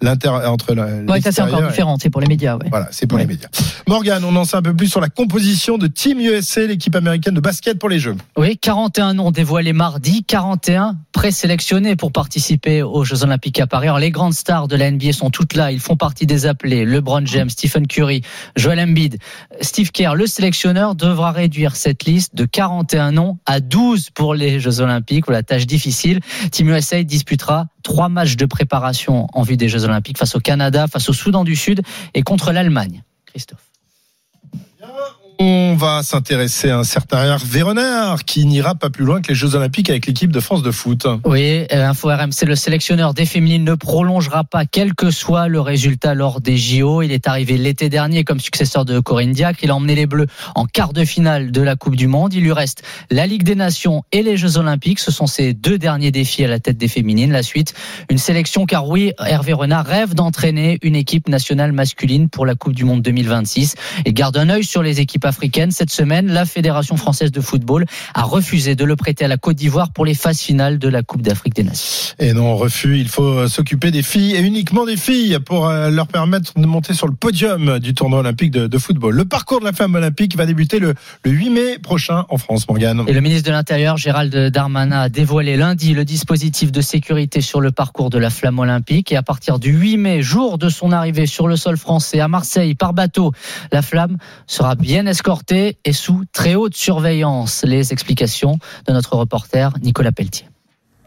l'inter, 0.00 0.28
entre 0.28 0.74
ouais, 0.74 1.20
ça 1.20 1.32
c'est 1.32 1.42
encore 1.42 1.62
différent. 1.62 1.96
C'est 2.00 2.10
pour 2.10 2.20
les 2.20 2.26
médias. 2.26 2.56
Ouais. 2.56 2.66
Voilà, 2.70 2.88
c'est 2.90 3.06
pour 3.06 3.18
les 3.18 3.26
médias. 3.26 3.48
Morgane, 3.86 4.24
on 4.24 4.34
en 4.36 4.44
sait 4.44 4.56
un 4.56 4.62
peu 4.62 4.74
plus 4.74 4.88
sur 4.88 5.00
la 5.00 5.08
composition 5.08 5.78
de 5.78 5.86
Team 5.86 6.15
USA, 6.20 6.66
l'équipe 6.66 6.94
américaine 6.94 7.34
de 7.34 7.40
basket 7.40 7.78
pour 7.78 7.88
les 7.88 7.98
Jeux. 7.98 8.16
Oui, 8.36 8.58
41 8.58 9.14
noms 9.14 9.30
dévoilés 9.30 9.72
mardi, 9.72 10.24
41 10.24 10.96
présélectionnés 11.12 11.96
pour 11.96 12.12
participer 12.12 12.82
aux 12.82 13.04
Jeux 13.04 13.22
Olympiques 13.22 13.60
à 13.60 13.66
Paris. 13.66 13.86
Alors, 13.86 13.98
les 13.98 14.10
grandes 14.10 14.34
stars 14.34 14.68
de 14.68 14.76
la 14.76 14.90
NBA 14.90 15.12
sont 15.12 15.30
toutes 15.30 15.54
là. 15.54 15.72
Ils 15.72 15.80
font 15.80 15.96
partie 15.96 16.26
des 16.26 16.46
appelés. 16.46 16.84
LeBron 16.84 17.24
James, 17.26 17.50
Stephen 17.50 17.86
Curry, 17.86 18.22
Joel 18.56 18.80
Embiid, 18.80 19.18
Steve 19.60 19.90
Kerr. 19.90 20.14
Le 20.14 20.26
sélectionneur 20.26 20.94
devra 20.94 21.32
réduire 21.32 21.76
cette 21.76 22.04
liste 22.04 22.34
de 22.34 22.44
41 22.44 23.12
noms 23.12 23.38
à 23.46 23.60
12 23.60 24.10
pour 24.10 24.34
les 24.34 24.60
Jeux 24.60 24.80
Olympiques. 24.80 25.26
Voilà, 25.26 25.42
tâche 25.42 25.66
difficile. 25.66 26.20
Team 26.50 26.68
USA 26.70 27.02
disputera 27.02 27.66
trois 27.82 28.08
matchs 28.08 28.36
de 28.36 28.46
préparation 28.46 29.26
en 29.32 29.42
vue 29.42 29.56
des 29.56 29.68
Jeux 29.68 29.84
Olympiques 29.84 30.18
face 30.18 30.34
au 30.34 30.40
Canada, 30.40 30.86
face 30.86 31.08
au 31.08 31.12
Soudan 31.12 31.44
du 31.44 31.56
Sud 31.56 31.82
et 32.14 32.22
contre 32.22 32.52
l'Allemagne. 32.52 33.02
Christophe. 33.26 33.65
On 35.38 35.74
va 35.74 36.02
s'intéresser 36.02 36.70
à 36.70 36.78
un 36.78 36.84
certain 36.84 37.22
Hervé 37.22 37.60
Renard 37.60 38.24
qui 38.24 38.46
n'ira 38.46 38.74
pas 38.74 38.88
plus 38.88 39.04
loin 39.04 39.20
que 39.20 39.28
les 39.28 39.34
Jeux 39.34 39.54
Olympiques 39.54 39.90
avec 39.90 40.06
l'équipe 40.06 40.32
de 40.32 40.40
France 40.40 40.62
de 40.62 40.70
foot. 40.70 41.06
Oui, 41.26 41.66
euh, 41.72 41.88
Info 41.88 42.08
RMC, 42.08 42.46
le 42.46 42.56
sélectionneur 42.56 43.12
des 43.12 43.26
féminines 43.26 43.64
ne 43.64 43.74
prolongera 43.74 44.44
pas 44.44 44.64
quel 44.64 44.94
que 44.94 45.10
soit 45.10 45.48
le 45.48 45.60
résultat 45.60 46.14
lors 46.14 46.40
des 46.40 46.56
JO. 46.56 47.02
Il 47.02 47.12
est 47.12 47.28
arrivé 47.28 47.58
l'été 47.58 47.90
dernier 47.90 48.24
comme 48.24 48.40
successeur 48.40 48.86
de 48.86 48.98
Corinne 48.98 49.32
Diacre. 49.32 49.60
Il 49.62 49.70
a 49.70 49.74
emmené 49.74 49.94
les 49.94 50.06
Bleus 50.06 50.26
en 50.54 50.64
quart 50.64 50.94
de 50.94 51.04
finale 51.04 51.50
de 51.52 51.60
la 51.60 51.76
Coupe 51.76 51.96
du 51.96 52.06
Monde. 52.06 52.32
Il 52.32 52.42
lui 52.42 52.52
reste 52.52 52.82
la 53.10 53.26
Ligue 53.26 53.42
des 53.42 53.56
Nations 53.56 54.04
et 54.12 54.22
les 54.22 54.38
Jeux 54.38 54.56
Olympiques. 54.56 55.00
Ce 55.00 55.10
sont 55.10 55.26
ses 55.26 55.52
deux 55.52 55.76
derniers 55.76 56.12
défis 56.12 56.44
à 56.44 56.48
la 56.48 56.60
tête 56.60 56.78
des 56.78 56.88
féminines. 56.88 57.32
La 57.32 57.42
suite, 57.42 57.74
une 58.08 58.18
sélection 58.18 58.64
car 58.64 58.88
oui, 58.88 59.12
Hervé 59.18 59.52
Renard 59.52 59.84
rêve 59.84 60.14
d'entraîner 60.14 60.78
une 60.80 60.96
équipe 60.96 61.28
nationale 61.28 61.72
masculine 61.72 62.30
pour 62.30 62.46
la 62.46 62.54
Coupe 62.54 62.74
du 62.74 62.84
Monde 62.84 63.02
2026 63.02 63.74
et 64.06 64.14
garde 64.14 64.38
un 64.38 64.48
œil 64.48 64.64
sur 64.64 64.82
les 64.82 65.00
équipes 65.00 65.25
africaine. 65.26 65.70
Cette 65.70 65.90
semaine, 65.90 66.28
la 66.28 66.44
Fédération 66.44 66.96
française 66.96 67.32
de 67.32 67.40
football 67.40 67.84
a 68.14 68.22
refusé 68.22 68.74
de 68.74 68.84
le 68.84 68.96
prêter 68.96 69.24
à 69.24 69.28
la 69.28 69.36
Côte 69.36 69.56
d'Ivoire 69.56 69.92
pour 69.92 70.04
les 70.04 70.14
phases 70.14 70.40
finales 70.40 70.78
de 70.78 70.88
la 70.88 71.02
Coupe 71.02 71.22
d'Afrique 71.22 71.54
des 71.54 71.64
Nations. 71.64 72.14
Et 72.18 72.32
non, 72.32 72.56
refus, 72.56 72.98
il 72.98 73.08
faut 73.08 73.46
s'occuper 73.48 73.90
des 73.90 74.02
filles 74.02 74.34
et 74.34 74.40
uniquement 74.40 74.86
des 74.86 74.96
filles 74.96 75.38
pour 75.44 75.68
euh, 75.68 75.90
leur 75.90 76.06
permettre 76.06 76.52
de 76.58 76.66
monter 76.66 76.94
sur 76.94 77.06
le 77.06 77.14
podium 77.14 77.78
du 77.78 77.94
tournoi 77.94 78.20
olympique 78.20 78.50
de, 78.50 78.78
football. 78.78 79.14
Le 79.14 79.24
parcours 79.24 79.60
de 79.60 79.64
la 79.64 79.72
femme 79.72 79.94
olympique 79.94 80.36
va 80.36 80.46
débuter 80.46 80.78
le, 80.78 80.94
8 81.24 81.50
mai 81.50 81.78
prochain 81.78 82.24
en 82.28 82.38
France, 82.38 82.68
Morgane. 82.68 83.04
Et 83.06 83.12
le 83.12 83.20
ministre 83.20 83.46
de 83.46 83.52
l'Intérieur, 83.52 83.96
Gérald 83.96 84.34
Darmanin, 84.50 85.00
a 85.00 85.08
dévoilé 85.08 85.56
lundi 85.56 85.94
le 85.94 86.04
dispositif 86.04 86.72
de 86.72 86.80
sécurité 86.80 87.40
sur 87.40 87.60
le 87.60 87.72
parcours 87.72 88.10
de 88.10 88.18
la 88.18 88.30
flamme 88.30 88.58
olympique. 88.58 89.12
Et 89.12 89.16
à 89.16 89.22
partir 89.22 89.58
du 89.58 89.70
8 89.70 89.96
mai, 89.96 90.22
jour 90.22 90.58
de 90.58 90.68
son 90.68 90.92
arrivée 90.92 91.26
sur 91.26 91.48
le 91.48 91.56
sol 91.56 91.76
français 91.76 92.20
à 92.20 92.28
Marseille 92.28 92.74
par 92.74 92.92
bateau, 92.92 93.32
la 93.72 93.82
flamme 93.82 94.18
sera 94.46 94.74
bien 94.74 95.06
escorté 95.16 95.78
et 95.86 95.94
sous 95.94 96.24
très 96.30 96.56
haute 96.56 96.76
surveillance. 96.76 97.64
Les 97.64 97.94
explications 97.94 98.58
de 98.86 98.92
notre 98.92 99.16
reporter 99.16 99.72
Nicolas 99.82 100.12
Pelletier. 100.12 100.46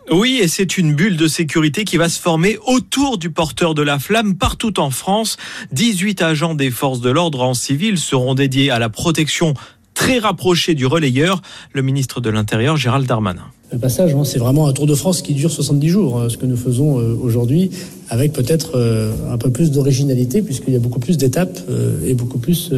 Oui, 0.09 0.39
et 0.41 0.47
c'est 0.47 0.79
une 0.79 0.95
bulle 0.95 1.15
de 1.15 1.27
sécurité 1.27 1.83
qui 1.83 1.97
va 1.97 2.09
se 2.09 2.19
former 2.19 2.57
autour 2.65 3.19
du 3.19 3.29
porteur 3.29 3.75
de 3.75 3.83
la 3.83 3.99
flamme 3.99 4.35
partout 4.35 4.79
en 4.79 4.89
France. 4.89 5.37
18 5.73 6.23
agents 6.23 6.55
des 6.55 6.71
forces 6.71 7.01
de 7.01 7.11
l'ordre 7.11 7.43
en 7.43 7.53
civil 7.53 7.99
seront 7.99 8.33
dédiés 8.33 8.71
à 8.71 8.79
la 8.79 8.89
protection 8.89 9.53
très 9.93 10.17
rapprochée 10.17 10.73
du 10.73 10.87
relayeur, 10.87 11.43
le 11.73 11.83
ministre 11.83 12.19
de 12.19 12.31
l'Intérieur 12.31 12.77
Gérald 12.77 13.05
Darmanin. 13.05 13.45
Le 13.71 13.77
passage, 13.77 14.15
hein, 14.15 14.23
c'est 14.23 14.39
vraiment 14.39 14.67
un 14.67 14.73
Tour 14.73 14.87
de 14.87 14.95
France 14.95 15.21
qui 15.21 15.35
dure 15.35 15.51
70 15.51 15.89
jours, 15.89 16.19
hein, 16.19 16.29
ce 16.29 16.37
que 16.37 16.47
nous 16.47 16.57
faisons 16.57 16.97
euh, 16.97 17.15
aujourd'hui, 17.21 17.69
avec 18.09 18.33
peut-être 18.33 18.71
euh, 18.73 19.11
un 19.31 19.37
peu 19.37 19.51
plus 19.51 19.69
d'originalité, 19.69 20.41
puisqu'il 20.41 20.73
y 20.73 20.77
a 20.77 20.79
beaucoup 20.79 20.99
plus 20.99 21.17
d'étapes 21.17 21.59
euh, 21.69 21.99
et 22.07 22.15
beaucoup 22.15 22.39
plus 22.39 22.71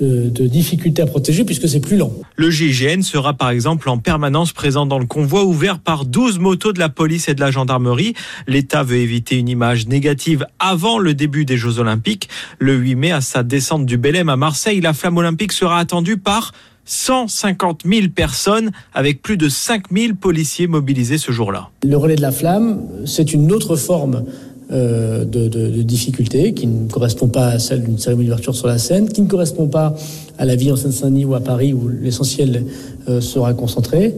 de 0.00 0.46
difficultés 0.46 1.02
à 1.02 1.06
protéger 1.06 1.44
puisque 1.44 1.68
c'est 1.68 1.80
plus 1.80 1.96
lent. 1.96 2.12
Le 2.36 2.50
GIGN 2.50 3.02
sera 3.02 3.34
par 3.34 3.50
exemple 3.50 3.88
en 3.88 3.98
permanence 3.98 4.52
présent 4.52 4.86
dans 4.86 4.98
le 4.98 5.06
convoi 5.06 5.44
ouvert 5.44 5.78
par 5.78 6.04
12 6.04 6.38
motos 6.38 6.72
de 6.72 6.78
la 6.78 6.88
police 6.88 7.28
et 7.28 7.34
de 7.34 7.40
la 7.40 7.50
gendarmerie. 7.50 8.14
L'État 8.46 8.82
veut 8.82 8.96
éviter 8.96 9.36
une 9.36 9.48
image 9.48 9.86
négative 9.86 10.46
avant 10.58 10.98
le 10.98 11.14
début 11.14 11.44
des 11.44 11.56
Jeux 11.56 11.78
Olympiques. 11.78 12.28
Le 12.58 12.74
8 12.74 12.94
mai, 12.94 13.12
à 13.12 13.20
sa 13.20 13.42
descente 13.42 13.86
du 13.86 13.96
Belém 13.96 14.28
à 14.28 14.36
Marseille, 14.36 14.80
la 14.80 14.92
flamme 14.92 15.16
olympique 15.16 15.52
sera 15.52 15.78
attendue 15.78 16.16
par 16.16 16.52
150 16.86 17.82
000 17.84 18.08
personnes 18.14 18.70
avec 18.94 19.20
plus 19.20 19.36
de 19.36 19.48
5 19.48 19.90
000 19.92 20.14
policiers 20.14 20.66
mobilisés 20.66 21.18
ce 21.18 21.32
jour-là. 21.32 21.70
Le 21.82 21.96
relais 21.96 22.16
de 22.16 22.22
la 22.22 22.30
flamme, 22.30 22.80
c'est 23.04 23.32
une 23.32 23.52
autre 23.52 23.76
forme 23.76 24.24
euh, 24.24 24.45
de, 24.70 25.24
de, 25.24 25.48
de, 25.48 25.82
difficultés 25.82 26.52
qui 26.52 26.66
ne 26.66 26.88
correspond 26.88 27.28
pas 27.28 27.48
à 27.48 27.58
celle 27.58 27.84
d'une 27.84 27.98
cérémonie 27.98 28.26
d'ouverture 28.26 28.54
sur 28.54 28.66
la 28.66 28.78
scène, 28.78 29.08
qui 29.08 29.22
ne 29.22 29.28
correspond 29.28 29.68
pas 29.68 29.94
à 30.38 30.44
la 30.44 30.56
vie 30.56 30.72
en 30.72 30.76
Seine-Saint-Denis 30.76 31.24
ou 31.24 31.34
à 31.34 31.40
Paris 31.40 31.72
où 31.72 31.88
l'essentiel 31.88 32.64
euh, 33.08 33.20
sera 33.20 33.54
concentré. 33.54 34.14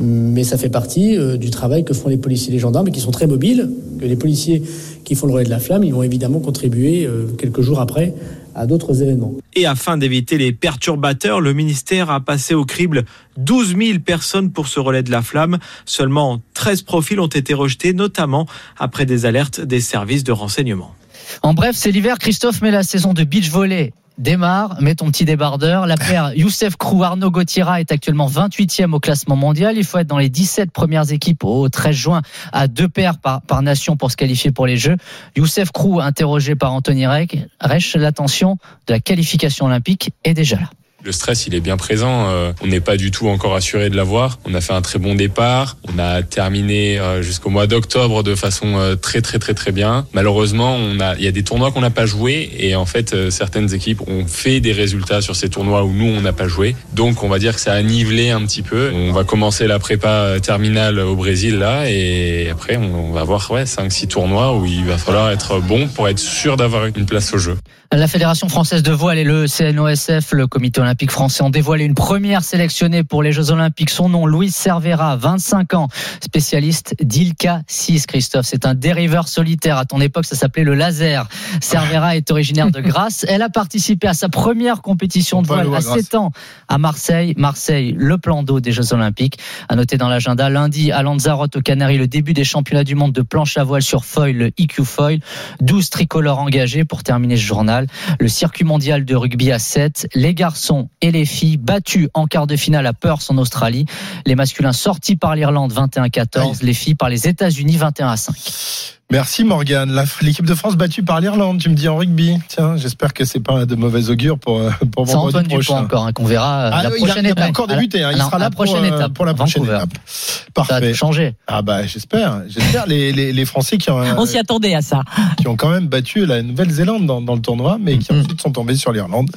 Mais 0.00 0.44
ça 0.44 0.56
fait 0.56 0.70
partie 0.70 1.16
euh, 1.16 1.36
du 1.36 1.50
travail 1.50 1.84
que 1.84 1.94
font 1.94 2.08
les 2.08 2.16
policiers 2.16 2.50
et 2.50 2.52
les 2.52 2.58
gendarmes, 2.58 2.90
qui 2.90 3.00
sont 3.00 3.10
très 3.10 3.26
mobiles. 3.26 3.70
Que 4.00 4.06
les 4.06 4.16
policiers 4.16 4.62
qui 5.04 5.14
font 5.14 5.26
le 5.26 5.34
relais 5.34 5.44
de 5.44 5.50
la 5.50 5.60
flamme, 5.60 5.84
ils 5.84 5.92
vont 5.92 6.02
évidemment 6.02 6.40
contribuer 6.40 7.08
quelques 7.36 7.60
jours 7.60 7.80
après 7.80 8.14
à 8.54 8.66
d'autres 8.66 9.02
événements. 9.02 9.34
Et 9.54 9.66
afin 9.66 9.96
d'éviter 9.96 10.38
les 10.38 10.52
perturbateurs, 10.52 11.40
le 11.40 11.52
ministère 11.52 12.10
a 12.10 12.20
passé 12.20 12.54
au 12.54 12.64
crible 12.64 13.04
12 13.38 13.76
000 13.76 13.98
personnes 14.00 14.50
pour 14.50 14.68
ce 14.68 14.80
relais 14.80 15.02
de 15.02 15.10
la 15.10 15.22
flamme. 15.22 15.58
Seulement 15.84 16.40
13 16.54 16.82
profils 16.82 17.20
ont 17.20 17.26
été 17.26 17.54
rejetés, 17.54 17.92
notamment 17.92 18.46
après 18.78 19.06
des 19.06 19.26
alertes 19.26 19.60
des 19.60 19.80
services 19.80 20.24
de 20.24 20.32
renseignement. 20.32 20.94
En 21.42 21.54
bref, 21.54 21.76
c'est 21.76 21.90
l'hiver, 21.90 22.18
Christophe, 22.18 22.60
mais 22.62 22.70
la 22.70 22.82
saison 22.82 23.12
de 23.12 23.24
beach 23.24 23.50
volley 23.50 23.92
démarre. 24.18 24.80
Mets 24.80 24.96
ton 24.96 25.06
petit 25.10 25.24
débardeur. 25.24 25.86
La 25.86 25.96
paire 25.96 26.32
Youssef 26.36 26.76
Krou 26.76 27.02
Arnaud 27.02 27.30
Gauthiera 27.30 27.80
est 27.80 27.92
actuellement 27.92 28.28
28e 28.28 28.92
au 28.92 29.00
classement 29.00 29.36
mondial. 29.36 29.76
Il 29.76 29.84
faut 29.84 29.98
être 29.98 30.06
dans 30.06 30.18
les 30.18 30.28
17 30.28 30.70
premières 30.70 31.12
équipes 31.12 31.44
au 31.44 31.68
13 31.68 31.94
juin 31.94 32.22
à 32.52 32.68
deux 32.68 32.88
paires 32.88 33.18
par, 33.18 33.42
par 33.42 33.62
nation 33.62 33.96
pour 33.96 34.10
se 34.10 34.16
qualifier 34.16 34.52
pour 34.52 34.66
les 34.66 34.76
Jeux. 34.76 34.96
Youssef 35.36 35.70
Krou, 35.72 36.00
interrogé 36.00 36.54
par 36.54 36.72
Anthony 36.72 37.06
Reich, 37.06 37.94
l'attention 37.94 38.56
de 38.86 38.94
la 38.94 39.00
qualification 39.00 39.66
olympique 39.66 40.12
est 40.24 40.34
déjà 40.34 40.56
là. 40.56 40.70
Le 41.02 41.12
stress, 41.12 41.46
il 41.46 41.54
est 41.54 41.60
bien 41.60 41.78
présent. 41.78 42.26
Euh, 42.28 42.52
on 42.62 42.66
n'est 42.66 42.80
pas 42.80 42.98
du 42.98 43.10
tout 43.10 43.28
encore 43.28 43.54
assuré 43.54 43.88
de 43.88 43.96
l'avoir. 43.96 44.38
On 44.44 44.52
a 44.52 44.60
fait 44.60 44.74
un 44.74 44.82
très 44.82 44.98
bon 44.98 45.14
départ. 45.14 45.78
On 45.92 45.98
a 45.98 46.22
terminé 46.22 46.98
euh, 46.98 47.22
jusqu'au 47.22 47.48
mois 47.48 47.66
d'octobre 47.66 48.22
de 48.22 48.34
façon 48.34 48.76
euh, 48.76 48.96
très 48.96 49.22
très 49.22 49.38
très 49.38 49.54
très 49.54 49.72
bien. 49.72 50.06
Malheureusement, 50.12 50.78
il 51.18 51.24
y 51.24 51.26
a 51.26 51.32
des 51.32 51.42
tournois 51.42 51.72
qu'on 51.72 51.80
n'a 51.80 51.90
pas 51.90 52.04
joués 52.04 52.50
et 52.58 52.74
en 52.74 52.84
fait, 52.84 53.30
certaines 53.30 53.72
équipes 53.72 54.02
ont 54.08 54.26
fait 54.26 54.60
des 54.60 54.72
résultats 54.72 55.22
sur 55.22 55.36
ces 55.36 55.48
tournois 55.48 55.84
où 55.84 55.92
nous 55.92 56.06
on 56.06 56.20
n'a 56.20 56.34
pas 56.34 56.48
joué. 56.48 56.76
Donc, 56.92 57.22
on 57.22 57.28
va 57.28 57.38
dire 57.38 57.54
que 57.54 57.60
ça 57.60 57.72
a 57.72 57.82
nivelé 57.82 58.30
un 58.30 58.42
petit 58.42 58.62
peu. 58.62 58.90
On 58.94 59.12
va 59.12 59.24
commencer 59.24 59.66
la 59.66 59.78
prépa 59.78 60.38
terminale 60.42 60.98
au 60.98 61.16
Brésil 61.16 61.58
là 61.58 61.90
et 61.90 62.50
après, 62.50 62.76
on 62.76 63.12
va 63.12 63.20
avoir 63.20 63.50
ouais 63.50 63.64
5-6 63.64 64.08
tournois 64.08 64.54
où 64.54 64.66
il 64.66 64.84
va 64.84 64.98
falloir 64.98 65.30
être 65.30 65.60
bon 65.60 65.88
pour 65.88 66.08
être 66.08 66.18
sûr 66.18 66.58
d'avoir 66.58 66.86
une 66.86 67.06
place 67.06 67.32
au 67.32 67.38
jeu. 67.38 67.56
La 67.92 68.06
Fédération 68.06 68.48
française 68.48 68.84
de 68.84 68.92
voile 68.92 69.18
et 69.18 69.24
le 69.24 69.46
CNOSF, 69.48 70.32
le 70.32 70.46
comité 70.46 70.80
olympique 70.90 71.12
français, 71.12 71.44
ont 71.44 71.50
dévoilé 71.50 71.84
une 71.84 71.94
première 71.94 72.42
sélectionnée 72.42 73.04
pour 73.04 73.22
les 73.22 73.30
Jeux 73.30 73.52
olympiques. 73.52 73.90
Son 73.90 74.08
nom, 74.08 74.26
Louise 74.26 74.56
Cervera, 74.56 75.14
25 75.14 75.74
ans, 75.74 75.86
spécialiste 76.20 76.96
d'Ilka 77.00 77.62
6, 77.68 78.06
Christophe. 78.06 78.46
C'est 78.46 78.66
un 78.66 78.74
dériveur 78.74 79.28
solitaire. 79.28 79.76
À 79.76 79.84
ton 79.84 80.00
époque, 80.00 80.24
ça 80.24 80.34
s'appelait 80.34 80.64
le 80.64 80.74
laser. 80.74 81.28
Cervera 81.60 82.16
est 82.16 82.28
originaire 82.32 82.72
de 82.72 82.80
Grasse. 82.80 83.24
Elle 83.28 83.42
a 83.42 83.48
participé 83.48 84.08
à 84.08 84.14
sa 84.14 84.28
première 84.28 84.82
compétition 84.82 85.42
de 85.42 85.46
voile 85.46 85.72
à 85.72 85.80
7 85.80 86.16
ans 86.16 86.32
à 86.66 86.78
Marseille. 86.78 87.34
Marseille, 87.36 87.94
le 87.96 88.18
plan 88.18 88.42
d'eau 88.42 88.58
des 88.58 88.72
Jeux 88.72 88.92
olympiques. 88.92 89.38
À 89.68 89.76
noter 89.76 89.96
dans 89.96 90.08
l'agenda, 90.08 90.50
lundi 90.50 90.90
à 90.90 91.02
Lanzarote 91.02 91.54
aux 91.54 91.62
Canaries, 91.62 91.98
le 91.98 92.08
début 92.08 92.32
des 92.32 92.42
championnats 92.42 92.82
du 92.82 92.96
monde 92.96 93.12
de 93.12 93.22
planche 93.22 93.56
à 93.58 93.62
voile 93.62 93.82
sur 93.82 94.04
foil, 94.04 94.32
le 94.32 94.50
IQ 94.58 94.84
foil. 94.84 95.20
12 95.60 95.88
tricolores 95.88 96.40
engagés 96.40 96.84
pour 96.84 97.04
terminer 97.04 97.36
ce 97.36 97.42
journal. 97.42 97.86
Le 98.18 98.26
circuit 98.26 98.64
mondial 98.64 99.04
de 99.04 99.14
rugby 99.14 99.52
à 99.52 99.60
7, 99.60 100.08
les 100.16 100.34
garçons 100.34 100.79
et 101.00 101.10
les 101.10 101.24
filles 101.24 101.56
battus 101.56 102.08
en 102.14 102.26
quart 102.26 102.46
de 102.46 102.56
finale 102.56 102.86
à 102.86 102.92
Perth 102.92 103.30
en 103.30 103.38
Australie. 103.38 103.86
Les 104.26 104.34
masculins 104.34 104.72
sortis 104.72 105.16
par 105.16 105.34
l'Irlande 105.34 105.72
21-14, 105.72 106.62
les 106.62 106.74
filles 106.74 106.94
par 106.94 107.08
les 107.08 107.28
États-Unis 107.28 107.76
21 107.76 108.16
5. 108.16 108.99
Merci 109.10 109.42
Morgane. 109.42 110.00
L'équipe 110.22 110.46
de 110.46 110.54
France 110.54 110.76
battue 110.76 111.02
par 111.02 111.20
l'Irlande, 111.20 111.58
tu 111.58 111.68
me 111.68 111.74
dis 111.74 111.88
en 111.88 111.96
rugby. 111.96 112.36
Tiens, 112.46 112.76
j'espère 112.76 113.12
que 113.12 113.24
c'est 113.24 113.40
pas 113.40 113.66
de 113.66 113.74
mauvais 113.74 114.08
augure 114.08 114.38
pour, 114.38 114.58
euh, 114.60 114.70
pour 114.92 115.04
vendredi 115.04 115.28
Antoine 115.28 115.42
Dupont 115.44 115.54
prochain. 115.56 115.82
encore, 115.82 116.06
hein, 116.06 116.12
qu'on 116.12 116.24
verra 116.26 116.66
euh, 116.66 116.70
Ah, 116.72 116.82
la 116.84 116.90
non, 116.90 116.94
il 116.96 117.02
a- 117.02 117.06
prochaine 117.06 117.24
il 117.24 117.26
a 117.26 117.30
étape. 117.30 117.38
pas 117.44 117.48
encore 117.48 117.64
À 117.64 117.68
la- 117.68 117.74
débuté, 117.74 118.04
hein. 118.04 118.10
il 118.12 118.18
sera 118.18 118.38
là 118.38 118.44
la 118.44 118.50
pour, 118.50 118.64
prochaine 118.64 118.84
euh, 118.84 118.96
étape. 118.96 119.12
pour 119.12 119.24
la 119.26 119.34
prochaine 119.34 119.64
Vancouver. 119.64 119.78
étape. 119.84 119.98
Ça 120.06 120.42
a 120.46 120.52
Parfait. 120.52 120.90
tout 120.92 120.96
changé. 120.96 121.34
Ah 121.48 121.62
bah 121.62 121.84
j'espère, 121.86 122.42
j'espère 122.48 122.86
les, 122.86 123.12
les, 123.12 123.32
les 123.32 123.44
Français 123.44 123.78
qui 123.78 123.90
ont, 123.90 123.98
On 124.16 124.26
s'y 124.26 124.38
attendait 124.38 124.74
à 124.76 124.82
ça. 124.82 125.02
qui 125.38 125.48
ont 125.48 125.56
quand 125.56 125.70
même 125.70 125.88
battu 125.88 126.24
la 126.24 126.42
Nouvelle-Zélande 126.42 127.06
dans, 127.06 127.20
dans 127.20 127.34
le 127.34 127.40
tournoi, 127.40 127.78
mais 127.80 127.98
qui 127.98 128.12
Mhm. 128.12 128.20
ensuite 128.20 128.40
sont 128.40 128.52
tombés 128.52 128.76
sur 128.76 128.92
l'Irlande. 128.92 129.28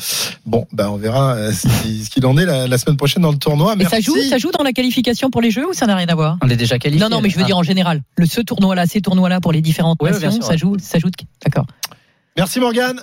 Bon, 0.45 0.67
ben 0.71 0.89
on 0.89 0.97
verra 0.97 1.51
ce 1.51 1.67
qui- 1.81 2.03
ce 2.05 2.09
qu'il 2.11 2.23
en 2.27 2.37
est 2.37 2.45
la, 2.45 2.67
la 2.67 2.77
semaine 2.77 2.97
prochaine 2.97 3.23
dans 3.23 3.31
le 3.31 3.37
tournoi. 3.39 3.73
Et 3.79 3.83
ça 3.85 3.89
Merci. 3.93 4.03
joue, 4.03 4.17
ça 4.29 4.37
joue 4.37 4.51
dans 4.51 4.63
la 4.63 4.71
qualification 4.73 5.31
pour 5.31 5.41
les 5.41 5.49
Jeux 5.49 5.67
ou 5.67 5.73
ça 5.73 5.87
n'a 5.87 5.95
rien 5.95 6.07
à 6.09 6.15
voir? 6.15 6.37
On 6.43 6.49
est 6.49 6.55
déjà 6.57 6.77
qualifié. 6.77 7.03
Non, 7.03 7.09
non, 7.15 7.21
mais 7.21 7.29
je 7.31 7.37
veux 7.37 7.43
Ah. 7.43 7.47
dire 7.47 7.57
en 7.57 7.63
général. 7.63 8.01
Le 8.17 8.27
ce 8.27 8.41
tournoi-là, 8.41 8.85
ces 8.85 9.01
tournois-là 9.01 9.39
pour 9.41 9.51
les 9.51 9.62
différentes 9.63 10.01
Ouais, 10.01 10.11
nations, 10.11 10.41
ça 10.41 10.55
joue, 10.55 10.77
ça 10.79 10.99
joue. 10.99 11.09
D'accord. 11.43 11.65
Merci 12.37 12.59
Morgane. 12.59 12.99